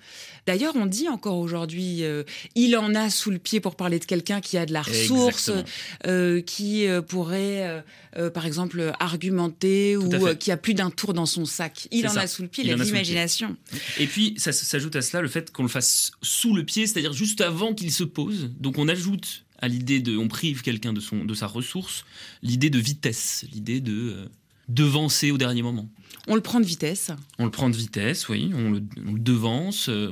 D'ailleurs, 0.46 0.76
on 0.76 0.86
dit 0.86 1.08
encore 1.08 1.38
aujourd'hui, 1.38 2.04
euh, 2.04 2.24
il 2.56 2.76
en 2.76 2.94
a 2.94 3.10
sous 3.10 3.32
le 3.32 3.40
pied 3.40 3.62
pour 3.62 3.78
parler 3.78 4.00
de 4.00 4.04
quelqu'un 4.04 4.42
qui 4.42 4.58
a 4.58 4.66
de 4.66 4.74
la 4.74 4.82
ressource, 4.82 5.50
euh, 6.08 6.42
qui 6.42 6.88
euh, 6.88 7.02
pourrait, 7.02 7.86
par 8.34 8.46
exemple, 8.46 8.92
argumenter 9.00 9.96
ou 9.96 10.10
qui 10.36 10.52
a 10.52 10.58
plus 10.58 10.74
d'un 10.74 10.90
tour 10.90 11.14
dans 11.14 11.26
son 11.26 11.46
sac. 11.46 11.88
Il 11.92 12.06
en 12.06 12.18
a 12.18 12.28
sous 12.28 12.42
le 12.42 12.50
pied, 12.50 12.66
il, 12.66 12.72
a 12.72 12.76
de 12.76 12.84
l'imagination. 12.84 13.56
Et 13.98 14.08
puis, 14.08 14.34
ça 14.36 14.52
s'ajoute 14.52 14.98
à 14.98 15.02
cela 15.02 15.22
le 15.22 15.30
fait 15.30 15.54
qu'on 15.54 15.64
le 15.64 15.70
fasse 15.70 16.12
sous 16.22 16.54
le 16.54 16.66
pied, 16.66 16.86
c'est-à-dire 16.86 17.14
juste 17.14 17.40
avant 17.40 17.74
qu'il 17.74 17.94
se 17.94 18.04
pose. 18.04 18.52
Donc, 18.60 18.78
on 18.78 18.90
ajoute 18.90 19.46
à 19.62 19.68
l'idée 19.68 20.00
de, 20.00 20.18
on 20.18 20.28
prive 20.28 20.62
quelqu'un 20.62 20.94
de, 20.94 21.00
son, 21.00 21.24
de 21.24 21.34
sa 21.34 21.48
ressource, 21.48 22.06
l'idée 22.42 22.70
de 22.70 22.80
vitesse, 22.80 23.46
l'idée 23.54 23.80
de 23.80 24.14
euh, 24.14 24.26
devancer 24.68 25.32
au 25.32 25.38
dernier 25.38 25.62
moment. 25.62 25.88
On 26.28 26.36
le 26.36 26.42
prend 26.42 26.60
de 26.60 26.66
vitesse. 26.66 27.12
On 27.40 27.46
le 27.46 27.52
prend 27.52 27.70
de 27.70 27.76
vitesse, 27.76 28.30
oui. 28.30 28.52
On 28.54 28.72
le, 28.72 28.82
devance. 29.20 29.90
Euh, 29.90 30.12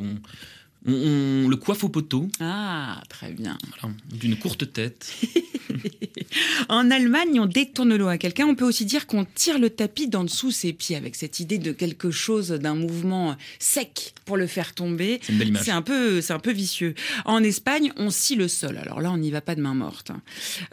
on, 0.85 1.47
le 1.47 1.55
coiffe 1.55 1.83
au 1.83 1.89
poteau. 1.89 2.29
Ah, 2.39 3.01
très 3.09 3.33
bien. 3.33 3.57
d'une 4.11 4.37
courte 4.37 4.71
tête. 4.71 5.13
en 6.69 6.91
Allemagne, 6.91 7.39
on 7.39 7.45
détourne 7.45 7.95
l'eau 7.95 8.07
à 8.07 8.17
quelqu'un. 8.17 8.45
On 8.47 8.55
peut 8.55 8.65
aussi 8.65 8.85
dire 8.85 9.07
qu'on 9.07 9.25
tire 9.25 9.59
le 9.59 9.69
tapis 9.69 10.07
d'en 10.07 10.23
dessous 10.23 10.51
ses 10.51 10.73
pieds 10.73 10.95
avec 10.95 11.15
cette 11.15 11.39
idée 11.39 11.57
de 11.57 11.71
quelque 11.71 12.11
chose, 12.11 12.49
d'un 12.49 12.75
mouvement 12.75 13.35
sec 13.59 14.13
pour 14.25 14.37
le 14.37 14.47
faire 14.47 14.73
tomber. 14.73 15.19
C'est 15.21 15.33
une 15.33 15.39
belle 15.39 15.47
image. 15.49 15.63
C'est 15.63 15.71
un 15.71 15.81
peu, 15.81 16.21
c'est 16.21 16.33
un 16.33 16.39
peu 16.39 16.51
vicieux. 16.51 16.95
En 17.25 17.43
Espagne, 17.43 17.91
on 17.97 18.09
scie 18.09 18.35
le 18.35 18.47
sol. 18.47 18.77
Alors 18.77 19.01
là, 19.01 19.11
on 19.11 19.17
n'y 19.17 19.31
va 19.31 19.41
pas 19.41 19.55
de 19.55 19.61
main 19.61 19.73
morte. 19.73 20.11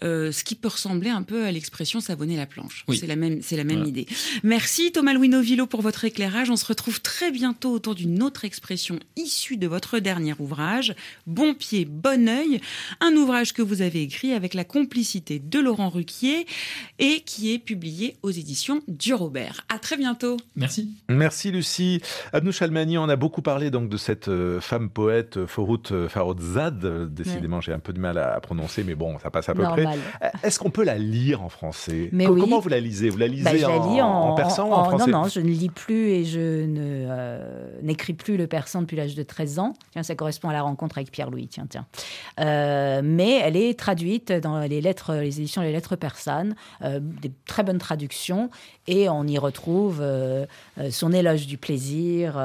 Euh, 0.02 0.32
ce 0.32 0.44
qui 0.44 0.54
peut 0.54 0.68
ressembler 0.68 1.10
un 1.10 1.22
peu 1.22 1.44
à 1.44 1.52
l'expression 1.52 2.00
savonner 2.00 2.36
la 2.36 2.46
planche. 2.46 2.84
C'est 2.92 3.06
la 3.06 3.16
même, 3.16 3.40
c'est 3.42 3.56
la 3.56 3.64
même 3.64 3.84
idée. 3.84 4.06
Merci 4.42 4.92
Thomas 4.92 5.12
Louis 5.12 5.28
Novillo 5.28 5.66
pour 5.66 5.82
votre 5.82 6.04
éclairage. 6.04 6.50
On 6.50 6.56
se 6.56 6.66
retrouve 6.66 7.00
très 7.00 7.30
bientôt 7.30 7.72
autour 7.72 7.94
d'une 7.94 8.22
autre 8.22 8.44
expression 8.44 8.98
issue 9.16 9.56
de 9.56 9.66
votre 9.66 9.98
dernier 9.98 10.34
ouvrage, 10.38 10.94
Bon 11.26 11.54
pied, 11.54 11.84
bon 11.84 12.28
oeil, 12.28 12.60
un 13.00 13.12
ouvrage 13.14 13.52
que 13.52 13.62
vous 13.62 13.82
avez 13.82 14.02
écrit 14.02 14.32
avec 14.32 14.54
la 14.54 14.64
complicité 14.86 15.40
de 15.40 15.58
Laurent 15.58 15.88
Ruquier 15.88 16.46
et 17.00 17.20
qui 17.26 17.52
est 17.52 17.58
publié 17.58 18.16
aux 18.22 18.30
éditions 18.30 18.82
du 18.86 19.14
Robert. 19.14 19.66
À 19.68 19.80
très 19.80 19.96
bientôt. 19.96 20.36
Merci. 20.54 20.94
Merci 21.08 21.50
Lucie. 21.50 22.00
Abnou 22.32 22.52
Chalmani, 22.52 22.96
on 22.98 23.08
a 23.08 23.16
beaucoup 23.16 23.42
parlé 23.42 23.72
donc 23.72 23.88
de 23.88 23.96
cette 23.96 24.28
euh, 24.28 24.60
femme 24.60 24.88
poète 24.88 25.38
euh, 25.38 25.48
Forout 25.48 25.90
euh, 25.90 26.08
Farodzad. 26.08 27.12
Décidément, 27.12 27.60
j'ai 27.60 27.72
un 27.72 27.80
peu 27.80 27.92
de 27.92 27.98
mal 27.98 28.16
à 28.16 28.38
prononcer, 28.38 28.84
mais 28.84 28.94
bon, 28.94 29.18
ça 29.18 29.28
passe 29.28 29.48
à 29.48 29.54
peu 29.54 29.64
près. 29.64 29.86
Est-ce 30.44 30.60
qu'on 30.60 30.70
peut 30.70 30.84
la 30.84 30.98
lire 30.98 31.42
en 31.42 31.48
français? 31.48 32.08
Mais 32.12 32.26
Comment 32.26 32.60
vous 32.60 32.68
la 32.68 32.78
lisez? 32.78 33.08
Vous 33.08 33.18
la 33.18 33.26
lisez 33.26 33.42
bah, 33.42 34.04
en, 34.04 34.30
en, 34.30 34.34
persan 34.34 34.68
ou 34.68 34.72
en, 34.72 34.84
français? 34.84 35.10
Non, 35.10 35.22
non, 35.22 35.28
je 35.28 35.40
ne 35.40 35.48
lis 35.48 35.68
plus 35.68 36.10
et 36.10 36.24
je 36.24 36.64
n'écris 37.82 38.12
plus 38.12 38.36
le 38.36 38.46
persan 38.46 38.82
depuis 38.82 38.96
l'âge 38.96 39.16
de 39.16 39.24
13 39.24 39.58
ans. 39.58 39.74
Tiens, 39.90 40.04
ça 40.04 40.14
correspond 40.14 40.48
à 40.48 40.52
la 40.52 40.62
rencontre 40.62 40.98
avec 40.98 41.10
Pierre-Louis. 41.10 41.48
Tiens, 41.48 41.66
tiens. 41.68 41.86
mais 42.38 43.40
elle 43.42 43.56
est 43.56 43.76
traduite 43.76 44.30
dans 44.30 44.60
les 44.60 44.75
lettres, 44.80 45.14
les 45.14 45.40
éditions 45.40 45.62
Les 45.62 45.72
Lettres 45.72 45.96
persanes, 45.96 46.54
euh, 46.82 47.00
des 47.00 47.32
très 47.46 47.62
bonnes 47.62 47.78
traductions, 47.78 48.50
et 48.86 49.08
on 49.08 49.24
y 49.24 49.38
retrouve 49.38 50.00
euh, 50.00 50.46
euh, 50.78 50.90
son 50.90 51.12
éloge 51.12 51.46
du 51.46 51.58
plaisir, 51.58 52.40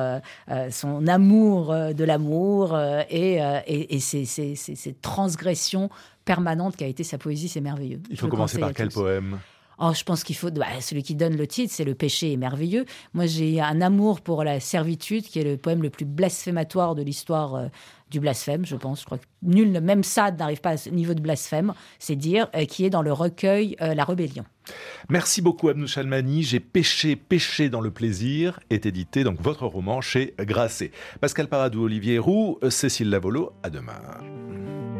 son 0.70 1.08
amour 1.08 1.76
de 1.94 2.04
l'amour, 2.04 2.78
et, 3.10 3.40
et, 3.68 4.00
ces, 4.00 4.96
transgressions 5.02 5.90
permanentes 6.26 6.76
qu'a 6.76 6.88
été 6.88 7.04
sa 7.04 7.18
poésie, 7.18 7.48
c'est 7.48 7.62
merveilleux. 7.62 8.02
Il 8.10 8.18
faut 8.18 8.28
commencer 8.28 8.60
par 8.60 8.74
quel 8.74 8.90
poème? 8.90 9.40
Oh, 9.84 9.94
je 9.96 10.04
pense 10.04 10.24
qu'il 10.24 10.36
faut. 10.36 10.52
Bah, 10.52 10.68
celui 10.80 11.02
qui 11.02 11.16
donne 11.16 11.36
le 11.36 11.48
titre, 11.48 11.74
c'est 11.74 11.84
Le 11.84 11.96
péché 11.96 12.34
est 12.34 12.38
merveilleux. 12.38 12.86
Moi, 13.16 13.26
j'ai 13.26 13.60
un 13.60 13.82
amour 13.82 14.22
pour 14.22 14.44
la 14.44 14.60
servitude, 14.60 15.24
qui 15.24 15.40
est 15.40 15.44
le 15.44 15.58
poème 15.58 15.82
le 15.82 15.90
plus 15.90 16.06
blasphématoire 16.06 16.94
de 16.94 17.02
l'histoire 17.02 17.70
du 18.12 18.20
blasphème, 18.20 18.66
je 18.66 18.76
pense. 18.76 19.00
Je 19.02 19.06
crois 19.06 19.18
que 19.18 19.26
nul, 19.42 19.72
même 19.82 20.04
Sade, 20.04 20.38
n'arrive 20.38 20.62
pas 20.62 20.72
à 20.72 20.78
ce 20.78 20.90
niveau 20.90 21.14
de 21.14 21.22
blasphème, 21.22 21.74
c'est 21.98 22.16
dire, 22.16 22.48
euh, 22.56 22.66
qui 22.66 22.86
est 22.86 22.90
dans 22.90 23.02
le 23.02 23.14
recueil 23.14 23.76
euh, 23.82 23.96
La 23.96 24.04
Rébellion. 24.04 24.44
Merci 25.10 25.42
beaucoup 25.42 25.70
Abnou 25.70 25.88
Chalmani. 25.88 26.44
J'ai 26.44 26.60
péché, 26.60 27.16
péché 27.16 27.70
dans 27.70 27.82
le 27.82 27.90
plaisir 27.90 28.60
est 28.70 28.86
édité 28.86 29.24
donc 29.24 29.42
votre 29.42 29.66
roman 29.66 30.02
chez 30.02 30.36
Grasset. 30.40 30.92
Pascal 31.20 31.48
Paradou, 31.48 31.86
Olivier 31.86 32.20
Roux, 32.20 32.60
Cécile 32.70 33.10
Lavolo, 33.10 33.54
à 33.64 33.70
demain. 33.70 34.91